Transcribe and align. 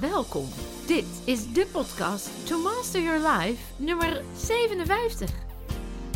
Welkom. 0.00 0.48
Dit 0.86 1.04
is 1.24 1.52
de 1.52 1.66
podcast 1.72 2.46
To 2.46 2.62
Master 2.62 3.02
Your 3.02 3.28
Life 3.28 3.62
nummer 3.76 4.22
57. 4.36 5.30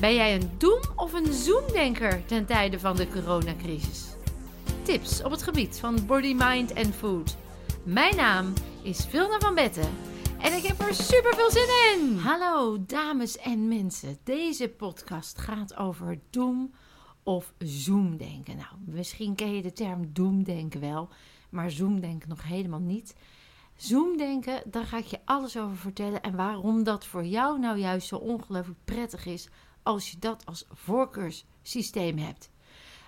Ben 0.01 0.15
jij 0.15 0.35
een 0.35 0.51
doem- 0.59 0.81
of 0.97 1.13
een 1.13 1.33
zoomdenker 1.33 2.27
ten 2.27 2.47
tijde 2.47 2.79
van 2.81 2.97
de 2.97 3.09
coronacrisis? 3.09 4.07
Tips 4.83 5.23
op 5.23 5.31
het 5.31 5.43
gebied 5.43 5.79
van 5.79 6.07
body, 6.07 6.35
mind 6.39 6.73
en 6.73 6.93
food. 6.93 7.37
Mijn 7.83 8.17
naam 8.17 8.53
is 8.83 9.05
Vilna 9.07 9.39
van 9.39 9.55
Betten 9.55 9.91
en 10.41 10.53
ik 10.53 10.63
heb 10.63 10.81
er 10.81 10.95
super 10.95 11.35
veel 11.35 11.51
zin 11.51 11.69
in. 11.95 12.19
Hallo 12.19 12.85
dames 12.87 13.39
en 13.39 13.69
mensen. 13.69 14.19
Deze 14.25 14.69
podcast 14.69 15.39
gaat 15.39 15.77
over 15.77 16.19
doem 16.31 16.75
of 17.23 17.53
zoomdenken. 17.59 18.57
Nou, 18.57 18.75
misschien 18.85 19.35
ken 19.35 19.55
je 19.55 19.63
de 19.63 19.73
term 19.73 20.13
doemdenken 20.13 20.81
wel, 20.81 21.09
maar 21.49 21.71
zoomdenken 21.71 22.29
nog 22.29 22.43
helemaal 22.43 22.81
niet. 22.81 23.15
Zoomdenken, 23.77 24.63
daar 24.65 24.85
ga 24.85 24.99
ik 24.99 25.07
je 25.07 25.21
alles 25.25 25.57
over 25.57 25.77
vertellen 25.77 26.23
en 26.23 26.37
waarom 26.37 26.83
dat 26.83 27.07
voor 27.07 27.25
jou 27.25 27.59
nou 27.59 27.79
juist 27.79 28.09
zo 28.09 28.17
ongelooflijk 28.17 28.79
prettig 28.85 29.27
is 29.27 29.49
als 29.83 30.11
je 30.11 30.19
dat 30.19 30.47
als 30.47 30.65
voorkeurssysteem 30.73 32.19
hebt. 32.19 32.51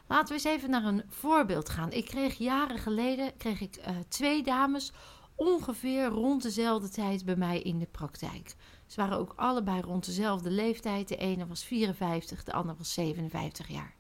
Laten 0.07 0.29
we 0.29 0.35
eens 0.35 0.57
even 0.57 0.71
naar 0.71 0.85
een 0.85 1.03
voorbeeld 1.09 1.69
gaan. 1.69 1.93
Ik 1.93 2.05
kreeg 2.05 2.39
jaren 2.39 2.79
geleden 2.79 3.37
kreeg 3.37 3.61
ik, 3.61 3.77
uh, 3.77 3.97
twee 4.09 4.43
dames 4.43 4.93
ongeveer 5.35 6.05
rond 6.05 6.43
dezelfde 6.43 6.89
tijd 6.89 7.25
bij 7.25 7.37
mij 7.37 7.61
in 7.61 7.79
de 7.79 7.87
praktijk. 7.87 8.55
Ze 8.87 9.01
waren 9.01 9.19
ook 9.19 9.33
allebei 9.37 9.81
rond 9.81 10.05
dezelfde 10.05 10.51
leeftijd. 10.51 11.09
De 11.09 11.17
ene 11.17 11.47
was 11.47 11.65
54, 11.65 12.45
de 12.45 12.53
andere 12.53 12.79
was 12.79 12.93
57 12.93 13.69
jaar. 13.69 13.95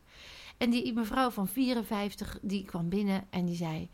En 0.56 0.70
die 0.70 0.92
mevrouw 0.92 1.30
van 1.30 1.48
54 1.48 2.39
die 2.42 2.64
kwam 2.64 2.89
binnen 2.89 3.27
en 3.30 3.45
die 3.45 3.56
zei: 3.56 3.91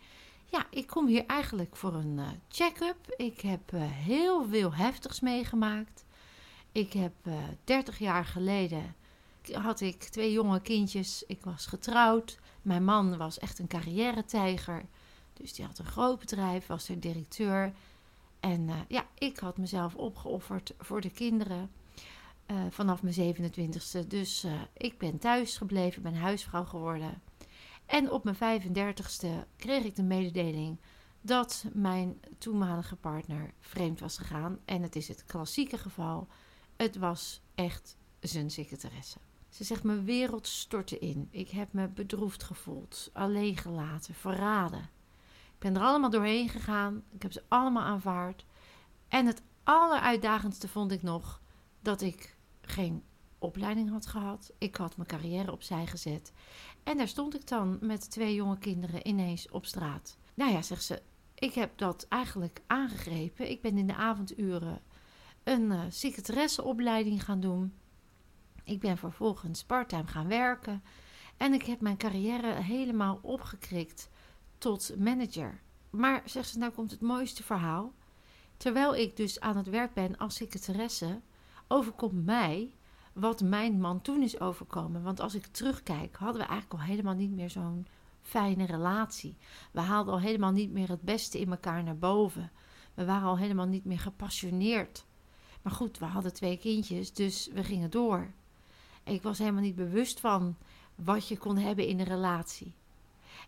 Ja, 0.53 0.67
ik 0.71 0.87
kom 0.87 1.07
hier 1.07 1.27
eigenlijk 1.27 1.77
voor 1.77 1.95
een 1.95 2.19
uh, 2.19 2.29
check-up. 2.49 3.15
Ik 3.17 3.41
heb 3.41 3.73
uh, 3.73 3.81
heel 3.85 4.45
veel 4.49 4.75
heftigs 4.75 5.21
meegemaakt. 5.21 6.05
Ik 6.73 6.93
heb 6.93 7.13
uh, 7.23 7.35
30 7.65 7.99
jaar 7.99 8.25
geleden 8.25 8.95
had 9.53 9.81
ik 9.81 10.03
twee 10.03 10.33
jonge 10.33 10.61
kindjes. 10.61 11.25
Ik 11.27 11.45
was 11.45 11.67
getrouwd. 11.67 12.39
Mijn 12.63 12.85
man 12.85 13.17
was 13.17 13.39
echt 13.39 13.59
een 13.59 13.67
carrière-tijger. 13.67 14.85
Dus 15.33 15.53
die 15.53 15.65
had 15.65 15.79
een 15.79 15.85
groot 15.85 16.19
bedrijf, 16.19 16.67
was 16.67 16.89
er 16.89 17.01
directeur. 17.01 17.73
En 18.41 18.71
ja, 18.89 19.07
ik 19.19 19.39
had 19.39 19.59
mezelf 19.59 19.95
opgeofferd 19.95 20.75
voor 20.79 21.01
de 21.01 21.11
kinderen 21.11 21.71
vanaf 22.71 23.03
mijn 23.03 23.35
27ste. 23.35 24.07
Dus 24.07 24.47
ik 24.77 24.99
ben 24.99 25.19
thuis 25.19 25.57
gebleven, 25.57 26.03
ben 26.03 26.15
huisvrouw 26.15 26.65
geworden. 26.65 27.23
En 27.87 28.11
op 28.11 28.25
mijn 28.25 28.63
35ste 28.63 29.47
kreeg 29.57 29.85
ik 29.85 29.97
de 29.97 30.03
mededeling 30.03 30.81
dat 31.21 31.65
mijn 31.73 32.21
toenmalige 32.39 32.97
partner 32.97 33.53
vreemd 33.61 34.01
was 34.01 34.19
gegaan. 34.19 34.59
En 34.65 34.83
het 34.83 34.97
is 34.97 35.09
het 35.09 35.25
klassieke 35.25 35.79
geval. 35.79 36.29
Het 36.77 36.97
was 36.97 37.41
echt 37.55 37.97
zijn 38.21 38.51
secretaresse. 38.51 39.19
Ze 39.49 39.65
zegt: 39.65 39.83
Mijn 39.83 40.05
wereld 40.05 40.47
stortte 40.47 40.99
in. 40.99 41.29
Ik 41.31 41.51
heb 41.51 41.73
me 41.73 41.89
bedroefd 41.89 42.43
gevoeld, 42.43 43.11
alleen 43.13 43.57
gelaten, 43.57 44.15
verraden. 44.15 44.91
Ik 45.55 45.59
ben 45.59 45.77
er 45.77 45.83
allemaal 45.83 46.11
doorheen 46.11 46.49
gegaan. 46.49 47.03
Ik 47.11 47.23
heb 47.23 47.33
ze 47.33 47.43
allemaal 47.49 47.83
aanvaard. 47.83 48.45
En 49.09 49.27
het 49.27 49.43
alleruitdagendste 49.63 50.69
vond 50.69 50.93
ik 50.93 51.03
nog 51.03 51.41
dat 51.81 52.01
ik 52.01 52.37
geen 52.61 53.03
opleiding 53.43 53.91
had 53.91 54.07
gehad. 54.07 54.53
Ik 54.59 54.77
had 54.77 54.97
mijn 54.97 55.09
carrière 55.09 55.53
opzij 55.53 55.87
gezet. 55.87 56.33
En 56.83 56.97
daar 56.97 57.09
stond 57.09 57.35
ik 57.35 57.49
dan 57.49 57.79
met 57.81 58.11
twee 58.11 58.35
jonge 58.35 58.59
kinderen 58.59 59.09
ineens 59.09 59.51
op 59.51 59.67
straat. 59.67 60.19
Nou 60.35 60.53
ja, 60.53 60.63
zegt 60.63 60.85
ze, 60.85 61.03
ik 61.35 61.55
heb 61.55 61.79
dat 61.79 62.07
eigenlijk 62.09 62.61
aangegrepen. 62.67 63.51
Ik 63.51 63.63
ben 63.63 63.79
in 63.79 63.87
de 63.87 63.95
avonduren 63.95 64.83
een 65.45 65.71
uh, 65.71 65.81
secretaresseopleiding 65.89 67.25
gaan 67.25 67.41
doen. 67.41 67.73
Ik 68.65 68.81
ben 68.81 68.99
vervolgens 68.99 69.65
parttime 69.65 70.07
gaan 70.07 70.29
werken. 70.29 70.83
En 71.37 71.53
ik 71.53 71.63
heb 71.63 71.81
mijn 71.81 71.97
carrière 71.97 72.53
helemaal 72.53 73.19
opgekrikt 73.23 74.11
tot 74.59 74.95
manager. 74.99 75.61
Maar, 75.91 76.23
zegt 76.25 76.49
ze, 76.49 76.59
nou 76.59 76.73
komt 76.73 76.91
het 76.91 77.01
mooiste 77.01 77.43
verhaal. 77.43 77.93
Terwijl 78.57 78.95
ik 78.95 79.17
dus 79.17 79.41
aan 79.41 79.57
het 79.57 79.69
werk 79.69 79.95
ben 79.95 80.17
als 80.17 80.35
secretaresse, 80.35 81.21
overkomt 81.69 82.25
mij 82.25 82.75
wat 83.13 83.41
mijn 83.41 83.81
man 83.81 84.01
toen 84.01 84.23
is 84.23 84.41
overkomen. 84.41 85.03
Want 85.03 85.21
als 85.21 85.35
ik 85.35 85.47
terugkijk, 85.47 86.17
hadden 86.17 86.43
we 86.43 86.49
eigenlijk 86.49 86.81
al 86.81 86.89
helemaal 86.89 87.15
niet 87.15 87.31
meer 87.31 87.51
zo'n 87.51 87.87
fijne 88.23 88.67
relatie. 88.67 89.37
We 89.71 89.81
haalden 89.81 90.15
al 90.15 90.21
helemaal 90.21 90.51
niet 90.51 90.73
meer 90.73 90.89
het 90.89 91.03
beste 91.03 91.41
in 91.41 91.51
elkaar 91.51 91.83
naar 91.83 91.99
boven. 91.99 92.51
We 92.95 93.05
waren 93.05 93.29
al 93.29 93.39
helemaal 93.39 93.67
niet 93.67 93.85
meer 93.85 93.99
gepassioneerd. 93.99 95.05
Maar 95.63 95.73
goed, 95.73 95.99
we 95.99 96.05
hadden 96.05 96.33
twee 96.33 96.59
kindjes, 96.59 97.13
dus 97.13 97.49
we 97.53 97.65
gingen 97.65 97.91
door. 97.91 98.31
Ik 99.05 99.23
was 99.23 99.39
helemaal 99.39 99.63
niet 99.63 99.75
bewust 99.75 100.21
van 100.21 100.57
wat 100.95 101.29
je 101.29 101.39
kon 101.39 101.57
hebben 101.57 101.87
in 101.87 102.01
een 102.01 102.07
relatie. 102.07 102.75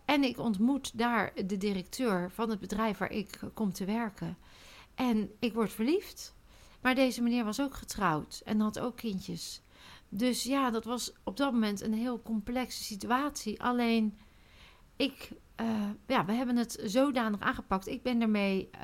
En 0.04 0.22
ik 0.22 0.38
ontmoet 0.38 0.98
daar 0.98 1.32
de 1.47 1.56
directeur 1.56 2.30
van 2.30 2.50
het 2.50 2.60
bedrijf 2.60 2.98
waar 2.98 3.12
ik 3.12 3.41
kom 3.54 3.72
te 3.72 3.84
werken. 3.84 4.36
En 4.94 5.30
ik 5.38 5.54
word 5.54 5.72
verliefd. 5.72 6.34
Maar 6.84 6.95
deze 6.95 7.22
meneer 7.22 7.45
was 7.45 7.61
ook 7.61 7.75
getrouwd 7.75 8.43
en 8.45 8.61
had 8.61 8.78
ook 8.78 8.97
kindjes. 8.97 9.62
Dus 10.09 10.43
ja, 10.43 10.71
dat 10.71 10.84
was 10.84 11.12
op 11.22 11.37
dat 11.37 11.53
moment 11.53 11.81
een 11.81 11.95
heel 11.95 12.22
complexe 12.22 12.83
situatie. 12.83 13.62
Alleen, 13.62 14.19
ik, 14.97 15.31
uh, 15.61 15.89
ja, 16.06 16.25
we 16.25 16.33
hebben 16.33 16.56
het 16.56 16.83
zodanig 16.84 17.41
aangepakt. 17.41 17.87
Ik 17.87 18.03
ben 18.03 18.21
ermee 18.21 18.71
uh, 18.75 18.83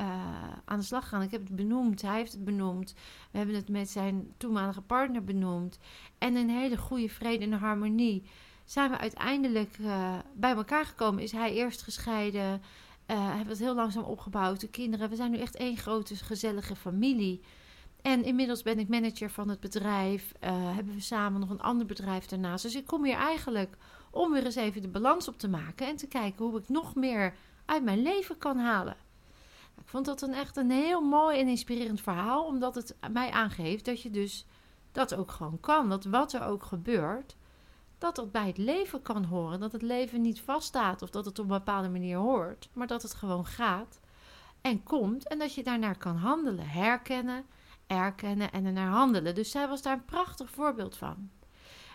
aan 0.64 0.78
de 0.78 0.84
slag 0.84 1.02
gegaan. 1.02 1.22
Ik 1.22 1.30
heb 1.30 1.40
het 1.40 1.56
benoemd. 1.56 2.02
Hij 2.02 2.16
heeft 2.16 2.32
het 2.32 2.44
benoemd. 2.44 2.94
We 3.30 3.38
hebben 3.38 3.56
het 3.56 3.68
met 3.68 3.90
zijn 3.90 4.32
toenmalige 4.36 4.82
partner 4.82 5.24
benoemd. 5.24 5.78
En 6.18 6.36
in 6.36 6.48
hele 6.48 6.76
goede 6.76 7.08
vrede 7.08 7.44
en 7.44 7.52
harmonie 7.52 8.22
zijn 8.64 8.90
we 8.90 8.98
uiteindelijk 8.98 9.78
uh, 9.78 10.18
bij 10.34 10.54
elkaar 10.54 10.84
gekomen. 10.84 11.22
Is 11.22 11.32
hij 11.32 11.52
eerst 11.52 11.82
gescheiden. 11.82 12.62
hebben 13.06 13.44
we 13.44 13.50
het 13.50 13.58
heel 13.58 13.74
langzaam 13.74 14.04
opgebouwd. 14.04 14.60
De 14.60 14.68
kinderen. 14.68 15.08
We 15.08 15.16
zijn 15.16 15.30
nu 15.30 15.38
echt 15.38 15.56
één 15.56 15.76
grote 15.76 16.16
gezellige 16.16 16.76
familie. 16.76 17.40
En 18.02 18.24
inmiddels 18.24 18.62
ben 18.62 18.78
ik 18.78 18.88
manager 18.88 19.30
van 19.30 19.48
het 19.48 19.60
bedrijf. 19.60 20.32
Uh, 20.44 20.74
hebben 20.74 20.94
we 20.94 21.00
samen 21.00 21.40
nog 21.40 21.50
een 21.50 21.60
ander 21.60 21.86
bedrijf 21.86 22.26
daarnaast. 22.26 22.62
Dus 22.62 22.74
ik 22.74 22.86
kom 22.86 23.04
hier 23.04 23.16
eigenlijk 23.16 23.76
om 24.10 24.32
weer 24.32 24.44
eens 24.44 24.54
even 24.54 24.82
de 24.82 24.88
balans 24.88 25.28
op 25.28 25.38
te 25.38 25.48
maken. 25.48 25.86
En 25.86 25.96
te 25.96 26.06
kijken 26.06 26.44
hoe 26.44 26.58
ik 26.58 26.68
nog 26.68 26.94
meer 26.94 27.34
uit 27.64 27.84
mijn 27.84 28.02
leven 28.02 28.38
kan 28.38 28.58
halen. 28.58 28.96
Ik 29.80 29.88
vond 29.88 30.06
dat 30.06 30.22
een 30.22 30.34
echt 30.34 30.56
een 30.56 30.70
heel 30.70 31.00
mooi 31.00 31.38
en 31.38 31.48
inspirerend 31.48 32.00
verhaal. 32.00 32.44
Omdat 32.44 32.74
het 32.74 32.96
mij 33.12 33.30
aangeeft 33.30 33.84
dat 33.84 34.02
je 34.02 34.10
dus 34.10 34.46
dat 34.92 35.14
ook 35.14 35.30
gewoon 35.30 35.60
kan. 35.60 35.88
Dat 35.88 36.04
wat 36.04 36.32
er 36.32 36.44
ook 36.44 36.62
gebeurt, 36.62 37.36
dat 37.98 38.16
dat 38.16 38.32
bij 38.32 38.46
het 38.46 38.58
leven 38.58 39.02
kan 39.02 39.24
horen. 39.24 39.60
Dat 39.60 39.72
het 39.72 39.82
leven 39.82 40.20
niet 40.20 40.40
vaststaat 40.40 41.02
of 41.02 41.10
dat 41.10 41.24
het 41.24 41.38
op 41.38 41.44
een 41.44 41.58
bepaalde 41.58 41.88
manier 41.88 42.16
hoort. 42.16 42.68
Maar 42.72 42.86
dat 42.86 43.02
het 43.02 43.14
gewoon 43.14 43.46
gaat 43.46 44.00
en 44.60 44.82
komt. 44.82 45.28
En 45.28 45.38
dat 45.38 45.54
je 45.54 45.62
daarnaar 45.62 45.98
kan 45.98 46.16
handelen, 46.16 46.68
herkennen 46.68 47.44
erkennen 47.90 48.52
en 48.52 48.64
ernaar 48.64 48.90
handelen. 48.90 49.34
Dus 49.34 49.50
zij 49.50 49.68
was 49.68 49.82
daar 49.82 49.92
een 49.92 50.04
prachtig 50.04 50.50
voorbeeld 50.50 50.96
van. 50.96 51.30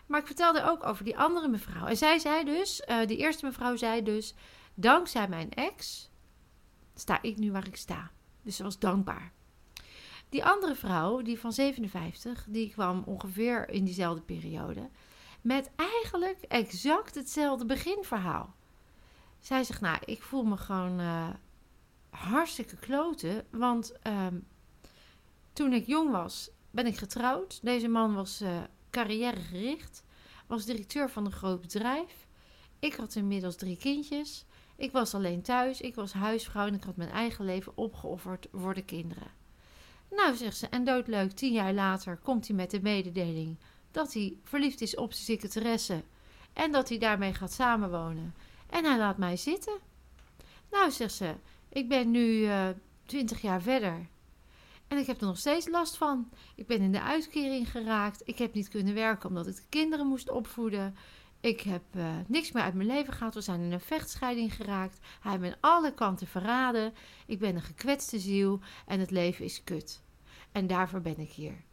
Maar 0.06 0.19
ik 0.19 0.25
vertelde 0.25 0.63
ook 0.63 0.85
over 0.85 1.03
die 1.03 1.17
andere 1.17 1.47
mevrouw. 1.47 1.85
En 1.85 1.97
zij 1.97 2.19
zei 2.19 2.44
dus, 2.44 2.81
uh, 2.88 3.06
die 3.06 3.17
eerste 3.17 3.45
mevrouw 3.45 3.75
zei 3.75 4.03
dus, 4.03 4.33
dankzij 4.73 5.28
mijn 5.28 5.53
ex 5.53 6.09
sta 6.95 7.22
ik 7.22 7.38
nu 7.38 7.51
waar 7.51 7.67
ik 7.67 7.75
sta. 7.75 8.11
Dus 8.41 8.56
ze 8.56 8.63
was 8.63 8.79
dankbaar. 8.79 9.31
Die 10.29 10.45
andere 10.45 10.75
vrouw, 10.75 11.22
die 11.22 11.39
van 11.39 11.53
57, 11.53 12.45
die 12.50 12.72
kwam 12.72 13.03
ongeveer 13.06 13.69
in 13.69 13.85
diezelfde 13.85 14.22
periode. 14.22 14.89
Met 15.41 15.71
eigenlijk 15.75 16.41
exact 16.41 17.15
hetzelfde 17.15 17.65
beginverhaal. 17.65 18.56
Zij 19.39 19.63
zegt, 19.63 19.81
nou, 19.81 19.98
ik 20.06 20.21
voel 20.21 20.44
me 20.44 20.57
gewoon 20.57 21.00
uh, 21.00 21.30
hartstikke 22.09 22.75
kloten. 22.75 23.45
Want 23.51 23.94
uh, 24.07 24.27
toen 25.56 25.74
ik 25.74 25.88
jong 25.88 26.12
was, 26.12 26.50
ben 26.72 26.86
ik 26.86 26.98
getrouwd. 26.98 27.60
Deze 27.62 27.88
man 27.88 28.13
was 28.13 28.42
uh, 28.42 28.63
carrièregericht, 28.90 30.04
was 30.48 30.66
directeur 30.66 31.10
van 31.10 31.25
een 31.25 31.31
groot 31.31 31.62
bedrijf. 31.62 32.28
Ik 32.80 32.94
had 32.94 33.16
inmiddels 33.16 33.56
drie 33.56 33.78
kindjes. 33.78 34.46
Ik 34.75 34.92
was 34.92 35.13
alleen 35.13 35.42
thuis, 35.42 35.81
ik 35.81 35.96
was 35.96 36.13
huisvrouw 36.13 36.68
en 36.68 36.74
ik 36.74 36.84
had 36.84 36.96
mijn 36.96 37.10
eigen 37.10 37.46
leven 37.46 37.72
opgeofferd 37.75 38.48
voor 38.54 38.74
de 38.74 38.84
kinderen. 38.84 39.31
Nou, 40.10 40.36
zegt 40.36 40.57
ze, 40.57 40.68
en 40.68 40.84
doodleuk, 40.84 41.31
tien 41.31 41.54
jaar 41.54 41.74
later 41.74 42.18
komt 42.18 42.48
hij 42.48 42.56
met 42.56 42.72
de 42.72 42.81
mededeling 42.81 43.58
dat 43.92 44.13
hij 44.13 44.38
verliefd 44.44 44.81
is 44.81 44.96
op 44.96 45.13
zijn 45.13 45.25
secretaresse 45.25 46.04
en 46.54 46.72
dat 46.72 46.90
hij 46.90 46.98
daarmee 46.98 47.34
gaat 47.34 47.54
samenwonen. 47.54 48.36
En 48.69 48.86
hij 48.86 48.98
laat 48.98 49.18
mij 49.18 49.38
zitten. 49.38 49.78
Nou, 50.72 50.92
zegt 50.92 51.13
ze, 51.13 51.36
ik 51.69 51.90
ben 51.90 52.12
nu 52.12 52.50
twintig 53.06 53.38
uh, 53.38 53.44
jaar 53.44 53.62
verder. 53.62 54.08
En 54.88 54.98
ik 54.98 55.08
heb 55.08 55.22
er 55.22 55.28
nog 55.28 55.38
steeds 55.38 55.68
last 55.68 55.98
van. 55.98 56.30
Ik 56.56 56.68
ben 56.68 56.82
in 56.82 56.92
de 56.92 57.02
uitkering 57.02 57.72
geraakt. 57.72 58.22
Ik 58.26 58.38
heb 58.38 58.54
niet 58.54 58.68
kunnen 58.68 58.94
werken 58.94 59.30
omdat 59.30 59.48
ik 59.48 59.56
de 59.56 59.64
kinderen 59.70 60.08
moest 60.08 60.30
opvoeden. 60.30 60.96
Ik 61.40 61.62
heb 61.62 61.84
uh, 61.96 62.16
niks 62.28 62.52
meer 62.52 62.64
uit 62.64 62.74
mijn 62.74 62.88
leven 62.88 63.14
gehad. 63.14 63.34
We 63.34 63.42
zijn 63.42 63.62
in 63.62 63.72
een 63.72 63.80
vechtscheiding 63.80 64.54
geraakt. 64.54 65.00
Hij 65.20 65.32
heeft 65.32 65.44
me 65.44 65.50
aan 65.50 65.58
alle 65.60 65.94
kanten 65.94 66.28
verraden. 66.28 66.94
Ik 67.26 67.40
ben 67.40 67.56
een 67.56 67.62
gekwetste 67.62 68.20
ziel 68.20 68.60
en 68.86 69.00
het 69.00 69.12
leven 69.12 69.46
is 69.46 69.64
kut. 69.64 70.02
En 70.52 70.68
daarvoor 70.68 71.02
ben 71.02 71.20
ik 71.20 71.30
hier. 71.30 71.64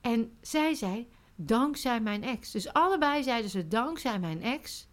En 0.00 0.36
zij 0.40 0.74
zei, 0.74 1.08
dankzij 1.34 2.00
mijn 2.00 2.22
ex. 2.22 2.50
Dus 2.50 2.72
allebei 2.72 3.22
zeiden 3.22 3.50
ze, 3.50 3.68
dankzij 3.68 4.18
mijn 4.18 4.42
ex 4.42 4.88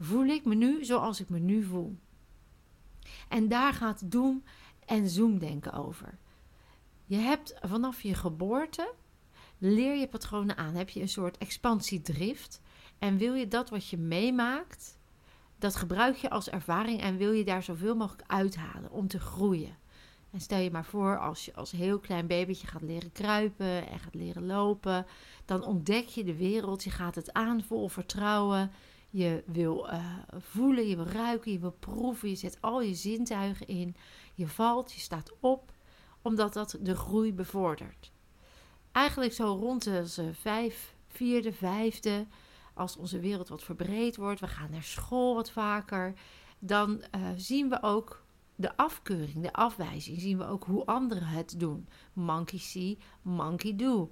voel 0.00 0.26
ik 0.26 0.44
me 0.44 0.54
nu 0.54 0.84
zoals 0.84 1.20
ik 1.20 1.28
me 1.28 1.38
nu 1.38 1.64
voel. 1.64 1.98
En 3.28 3.48
daar 3.48 3.72
gaat 3.72 4.10
doem 4.10 4.44
en 4.86 5.08
zoomdenken 5.08 5.72
over. 5.72 6.18
Je 7.10 7.16
hebt 7.16 7.54
vanaf 7.62 8.02
je 8.02 8.14
geboorte, 8.14 8.92
leer 9.58 9.96
je 9.96 10.08
patronen 10.08 10.56
aan. 10.56 10.74
Heb 10.74 10.88
je 10.88 11.00
een 11.00 11.08
soort 11.08 11.38
expansiedrift. 11.38 12.60
En 12.98 13.16
wil 13.16 13.34
je 13.34 13.48
dat 13.48 13.70
wat 13.70 13.88
je 13.88 13.98
meemaakt, 13.98 14.98
dat 15.58 15.76
gebruik 15.76 16.16
je 16.16 16.30
als 16.30 16.50
ervaring 16.50 17.00
en 17.00 17.16
wil 17.16 17.32
je 17.32 17.44
daar 17.44 17.62
zoveel 17.62 17.96
mogelijk 17.96 18.22
uithalen 18.26 18.90
om 18.90 19.08
te 19.08 19.20
groeien. 19.20 19.76
En 20.30 20.40
stel 20.40 20.58
je 20.58 20.70
maar 20.70 20.84
voor, 20.84 21.18
als 21.18 21.44
je 21.44 21.54
als 21.54 21.70
heel 21.70 21.98
klein 21.98 22.26
babytje 22.26 22.66
gaat 22.66 22.82
leren 22.82 23.12
kruipen 23.12 23.88
en 23.88 23.98
gaat 23.98 24.14
leren 24.14 24.46
lopen, 24.46 25.06
dan 25.44 25.64
ontdek 25.64 26.06
je 26.06 26.24
de 26.24 26.36
wereld, 26.36 26.84
je 26.84 26.90
gaat 26.90 27.14
het 27.14 27.32
aan 27.32 27.62
vol 27.62 27.88
vertrouwen. 27.88 28.70
Je 29.10 29.42
wil 29.46 29.86
uh, 29.86 30.04
voelen, 30.38 30.88
je 30.88 30.96
wil 30.96 31.06
ruiken, 31.06 31.52
je 31.52 31.58
wil 31.58 31.76
proeven, 31.78 32.28
je 32.28 32.34
zet 32.34 32.58
al 32.60 32.82
je 32.82 32.94
zintuigen 32.94 33.66
in. 33.66 33.96
Je 34.34 34.48
valt, 34.48 34.92
je 34.92 35.00
staat 35.00 35.32
op, 35.40 35.72
omdat 36.22 36.52
dat 36.52 36.78
de 36.80 36.96
groei 36.96 37.34
bevordert. 37.34 38.12
Eigenlijk 38.92 39.32
zo 39.32 39.44
rond 39.44 39.84
de 39.84 40.34
vijf, 40.34 40.94
vierde, 41.06 41.52
vijfde, 41.52 42.26
als 42.74 42.96
onze 42.96 43.20
wereld 43.20 43.48
wat 43.48 43.62
verbreed 43.62 44.16
wordt, 44.16 44.40
we 44.40 44.46
gaan 44.46 44.70
naar 44.70 44.82
school 44.82 45.34
wat 45.34 45.50
vaker, 45.50 46.14
dan 46.58 46.90
uh, 46.90 47.28
zien 47.36 47.68
we 47.68 47.82
ook 47.82 48.24
de 48.54 48.76
afkeuring, 48.76 49.42
de 49.42 49.52
afwijzing. 49.52 50.20
Zien 50.20 50.38
we 50.38 50.46
ook 50.46 50.64
hoe 50.64 50.84
anderen 50.84 51.28
het 51.28 51.54
doen. 51.60 51.88
Monkey 52.12 52.58
see, 52.58 52.98
monkey 53.22 53.76
do. 53.76 54.10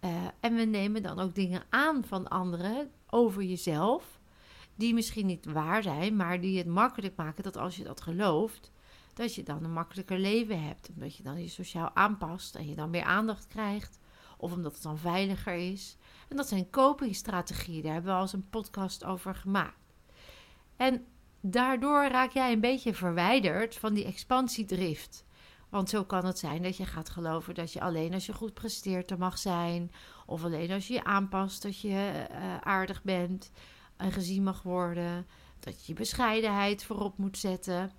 Uh, 0.00 0.10
en 0.40 0.54
we 0.54 0.62
nemen 0.62 1.02
dan 1.02 1.18
ook 1.18 1.34
dingen 1.34 1.62
aan 1.70 2.04
van 2.04 2.28
anderen 2.28 2.90
over 3.10 3.42
jezelf, 3.42 4.20
die 4.74 4.94
misschien 4.94 5.26
niet 5.26 5.44
waar 5.44 5.82
zijn, 5.82 6.16
maar 6.16 6.40
die 6.40 6.58
het 6.58 6.66
makkelijk 6.66 7.16
maken 7.16 7.42
dat 7.42 7.56
als 7.56 7.76
je 7.76 7.84
dat 7.84 8.00
gelooft, 8.00 8.70
dat 9.16 9.34
je 9.34 9.42
dan 9.42 9.64
een 9.64 9.72
makkelijker 9.72 10.18
leven 10.18 10.62
hebt. 10.62 10.88
Omdat 10.94 11.16
je 11.16 11.22
dan 11.22 11.40
je 11.40 11.48
sociaal 11.48 11.90
aanpast 11.94 12.54
en 12.54 12.68
je 12.68 12.74
dan 12.74 12.90
meer 12.90 13.02
aandacht 13.02 13.46
krijgt. 13.46 13.98
Of 14.36 14.52
omdat 14.52 14.74
het 14.74 14.82
dan 14.82 14.98
veiliger 14.98 15.54
is. 15.54 15.96
En 16.28 16.36
dat 16.36 16.48
zijn 16.48 16.70
copingstrategieën. 16.70 17.82
Daar 17.82 17.92
hebben 17.92 18.10
we 18.10 18.16
al 18.16 18.22
eens 18.22 18.32
een 18.32 18.50
podcast 18.50 19.04
over 19.04 19.34
gemaakt. 19.34 19.94
En 20.76 21.06
daardoor 21.40 22.08
raak 22.08 22.30
jij 22.30 22.52
een 22.52 22.60
beetje 22.60 22.94
verwijderd 22.94 23.76
van 23.76 23.94
die 23.94 24.04
expansiedrift. 24.04 25.24
Want 25.68 25.88
zo 25.88 26.04
kan 26.04 26.24
het 26.24 26.38
zijn 26.38 26.62
dat 26.62 26.76
je 26.76 26.86
gaat 26.86 27.10
geloven 27.10 27.54
dat 27.54 27.72
je 27.72 27.80
alleen 27.80 28.14
als 28.14 28.26
je 28.26 28.32
goed 28.32 28.54
presteert 28.54 29.10
er 29.10 29.18
mag 29.18 29.38
zijn. 29.38 29.92
Of 30.26 30.44
alleen 30.44 30.70
als 30.70 30.88
je 30.88 30.94
je 30.94 31.04
aanpast 31.04 31.62
dat 31.62 31.80
je 31.80 32.26
uh, 32.30 32.56
aardig 32.60 33.02
bent 33.02 33.50
en 33.96 34.12
gezien 34.12 34.42
mag 34.42 34.62
worden. 34.62 35.26
Dat 35.60 35.86
je 35.86 35.92
je 35.92 35.98
bescheidenheid 35.98 36.84
voorop 36.84 37.18
moet 37.18 37.38
zetten. 37.38 37.92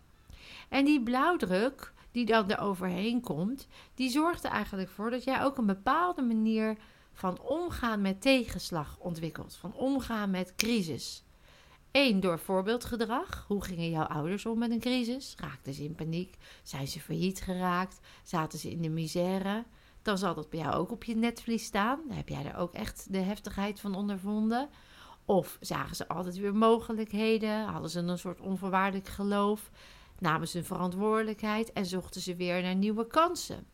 En 0.69 0.85
die 0.85 1.03
blauwdruk 1.03 1.93
die 2.11 2.25
dan 2.25 2.49
er 2.49 2.59
overheen 2.59 3.21
komt, 3.21 3.67
die 3.95 4.09
zorgt 4.09 4.43
er 4.43 4.51
eigenlijk 4.51 4.89
voor 4.89 5.09
dat 5.09 5.23
jij 5.23 5.43
ook 5.43 5.57
een 5.57 5.65
bepaalde 5.65 6.21
manier 6.21 6.77
van 7.13 7.41
omgaan 7.41 8.01
met 8.01 8.21
tegenslag 8.21 8.97
ontwikkelt. 8.99 9.55
Van 9.55 9.73
omgaan 9.73 10.29
met 10.29 10.55
crisis. 10.55 11.23
Eén, 11.91 12.19
door 12.19 12.39
voorbeeldgedrag. 12.39 13.45
Hoe 13.47 13.63
gingen 13.63 13.89
jouw 13.89 14.05
ouders 14.05 14.45
om 14.45 14.57
met 14.57 14.71
een 14.71 14.79
crisis? 14.79 15.35
Raakten 15.39 15.73
ze 15.73 15.83
in 15.83 15.95
paniek? 15.95 16.37
Zijn 16.63 16.87
ze 16.87 16.99
failliet 16.99 17.41
geraakt? 17.41 17.99
Zaten 18.23 18.59
ze 18.59 18.69
in 18.69 18.81
de 18.81 18.89
misère? 18.89 19.65
Dan 20.01 20.17
zal 20.17 20.33
dat 20.33 20.49
bij 20.49 20.59
jou 20.59 20.73
ook 20.73 20.91
op 20.91 21.03
je 21.03 21.15
netvlies 21.15 21.65
staan. 21.65 21.99
Heb 22.09 22.29
jij 22.29 22.45
er 22.45 22.57
ook 22.57 22.73
echt 22.73 23.07
de 23.09 23.17
heftigheid 23.17 23.79
van 23.79 23.95
ondervonden. 23.95 24.69
Of 25.25 25.57
zagen 25.61 25.95
ze 25.95 26.07
altijd 26.07 26.37
weer 26.37 26.55
mogelijkheden? 26.55 27.65
Hadden 27.65 27.89
ze 27.89 27.99
een 27.99 28.17
soort 28.17 28.41
onvoorwaardelijk 28.41 29.07
geloof? 29.07 29.71
Namen 30.19 30.47
ze 30.47 30.57
een 30.57 30.65
verantwoordelijkheid 30.65 31.73
en 31.73 31.85
zochten 31.85 32.21
ze 32.21 32.35
weer 32.35 32.61
naar 32.61 32.75
nieuwe 32.75 33.07
kansen? 33.07 33.67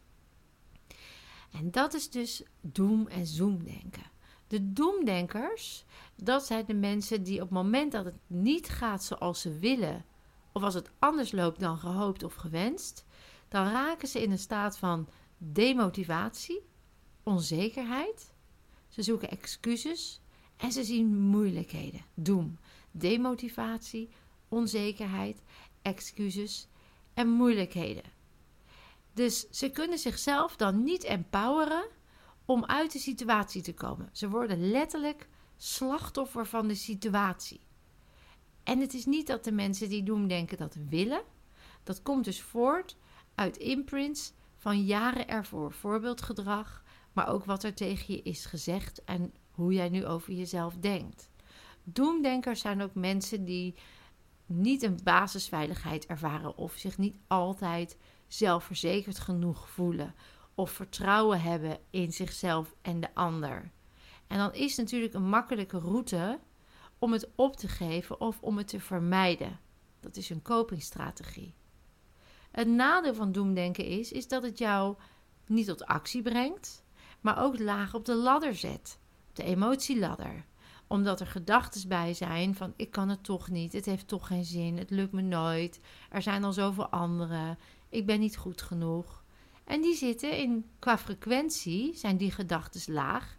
En 1.52 1.72
dat 1.72 1.94
is 1.94 2.10
dus 2.10 2.44
doem- 2.62 3.08
en 3.08 3.28
zoomdenken. 3.28 4.12
De 4.48 4.74
doemdenkers, 4.74 5.86
dat 6.16 6.46
zijn 6.46 6.66
de 6.66 6.74
mensen 6.74 7.24
die 7.24 7.36
op 7.42 7.50
het 7.50 7.58
moment 7.58 7.92
dat 7.92 8.06
het 8.06 8.18
niet 8.28 8.70
gaat 8.70 9.04
zoals 9.04 9.42
ze 9.42 9.60
willen, 9.60 10.06
of 10.52 10.64
als 10.64 10.74
het 10.74 10.92
anders 11.00 11.32
loopt 11.32 11.60
dan 11.60 11.78
gehoopt 11.78 12.24
of 12.24 12.34
gewenst, 12.34 13.06
dan 13.48 13.68
raken 13.68 14.08
ze 14.08 14.22
in 14.22 14.32
een 14.32 14.40
staat 14.40 14.78
van 14.78 15.08
demotivatie, 15.38 16.62
onzekerheid. 17.24 18.34
Ze 18.88 19.02
zoeken 19.02 19.30
excuses 19.30 20.22
en 20.58 20.72
ze 20.72 20.84
zien 20.84 21.20
moeilijkheden. 21.20 22.02
Doem, 22.14 22.58
demotivatie, 22.92 24.10
onzekerheid, 24.48 25.42
excuses 25.84 26.68
en 27.14 27.28
moeilijkheden. 27.28 28.04
Dus 29.14 29.50
ze 29.50 29.70
kunnen 29.70 29.98
zichzelf 29.98 30.56
dan 30.56 30.84
niet 30.84 31.04
empoweren 31.04 31.86
om 32.46 32.66
uit 32.66 32.92
de 32.92 33.00
situatie 33.00 33.62
te 33.62 33.74
komen. 33.74 34.10
Ze 34.12 34.30
worden 34.30 34.72
letterlijk 34.72 35.28
slachtoffer 35.58 36.46
van 36.46 36.68
de 36.68 36.76
situatie. 36.76 37.60
En 38.64 38.80
het 38.80 38.94
is 38.94 39.06
niet 39.06 39.28
dat 39.28 39.44
de 39.44 39.52
mensen 39.52 39.90
die 39.90 40.04
doen 40.04 40.28
denken 40.28 40.58
dat 40.58 40.78
willen. 40.90 41.22
Dat 41.84 42.02
komt 42.02 42.26
dus 42.26 42.42
voort 42.42 42.98
uit 43.36 43.58
imprints 43.58 44.34
van 44.58 44.84
jaren 44.84 45.28
ervoor. 45.28 45.74
Voorbeeldgedrag, 45.74 46.84
maar 47.14 47.28
ook 47.28 47.46
wat 47.46 47.64
er 47.64 47.74
tegen 47.74 48.14
je 48.14 48.22
is 48.22 48.46
gezegd 48.46 49.04
en 49.04 49.34
hoe 49.52 49.74
jij 49.74 49.90
nu 49.90 50.06
over 50.06 50.34
jezelf 50.34 50.76
denkt. 50.76 51.32
Doemdenkers 51.84 52.62
zijn 52.62 52.82
ook 52.82 52.96
mensen 52.96 53.46
die 53.46 53.76
niet 54.54 54.84
een 54.84 55.00
basisveiligheid 55.04 56.06
ervaren 56.06 56.58
of 56.58 56.74
zich 56.74 56.98
niet 56.98 57.16
altijd 57.28 57.98
zelfverzekerd 58.28 59.20
genoeg 59.20 59.70
voelen 59.70 60.16
of 60.56 60.72
vertrouwen 60.72 61.42
hebben 61.42 61.80
in 61.90 62.14
zichzelf 62.14 62.76
en 62.82 63.00
de 63.00 63.14
ander. 63.14 63.72
En 64.28 64.38
dan 64.38 64.54
is 64.54 64.76
natuurlijk 64.76 65.14
een 65.14 65.30
makkelijke 65.30 65.80
route 65.80 66.40
om 67.00 67.12
het 67.12 67.30
op 67.36 67.56
te 67.56 67.68
geven 67.68 68.22
of 68.22 68.42
om 68.42 68.58
het 68.58 68.68
te 68.68 68.80
vermijden. 68.80 69.60
Dat 70.00 70.16
is 70.16 70.30
een 70.30 70.42
copingstrategie. 70.42 71.54
Het 72.52 72.68
nadeel 72.68 73.14
van 73.14 73.32
doemdenken 73.32 73.86
is, 73.86 74.12
is 74.12 74.28
dat 74.28 74.44
het 74.44 74.58
jou 74.58 74.96
niet 75.48 75.66
tot 75.66 75.86
actie 75.86 76.22
brengt, 76.22 76.84
maar 77.22 77.44
ook 77.44 77.60
laag 77.60 77.94
op 77.94 78.06
de 78.06 78.16
ladder 78.16 78.56
zet, 78.56 79.00
de 79.34 79.44
emotieladder 79.44 80.46
omdat 80.94 81.20
er 81.20 81.28
gedachten 81.28 81.88
bij 81.88 82.14
zijn 82.14 82.56
van 82.56 82.74
ik 82.76 82.92
kan 82.92 83.10
het 83.10 83.24
toch 83.24 83.50
niet, 83.50 83.74
het 83.74 83.86
heeft 83.86 84.08
toch 84.08 84.28
geen 84.28 84.46
zin, 84.46 84.78
het 84.78 84.90
lukt 84.90 85.12
me 85.12 85.22
nooit, 85.22 85.80
er 86.10 86.22
zijn 86.22 86.44
al 86.44 86.54
zoveel 86.54 86.88
anderen, 86.88 87.58
ik 87.90 88.06
ben 88.06 88.20
niet 88.20 88.38
goed 88.38 88.62
genoeg. 88.62 89.24
En 89.64 89.82
die 89.82 89.96
zitten 89.96 90.38
in, 90.38 90.66
qua 90.80 90.98
frequentie 90.98 91.96
zijn 91.96 92.18
die 92.18 92.32
gedachten 92.32 92.94
laag 92.94 93.38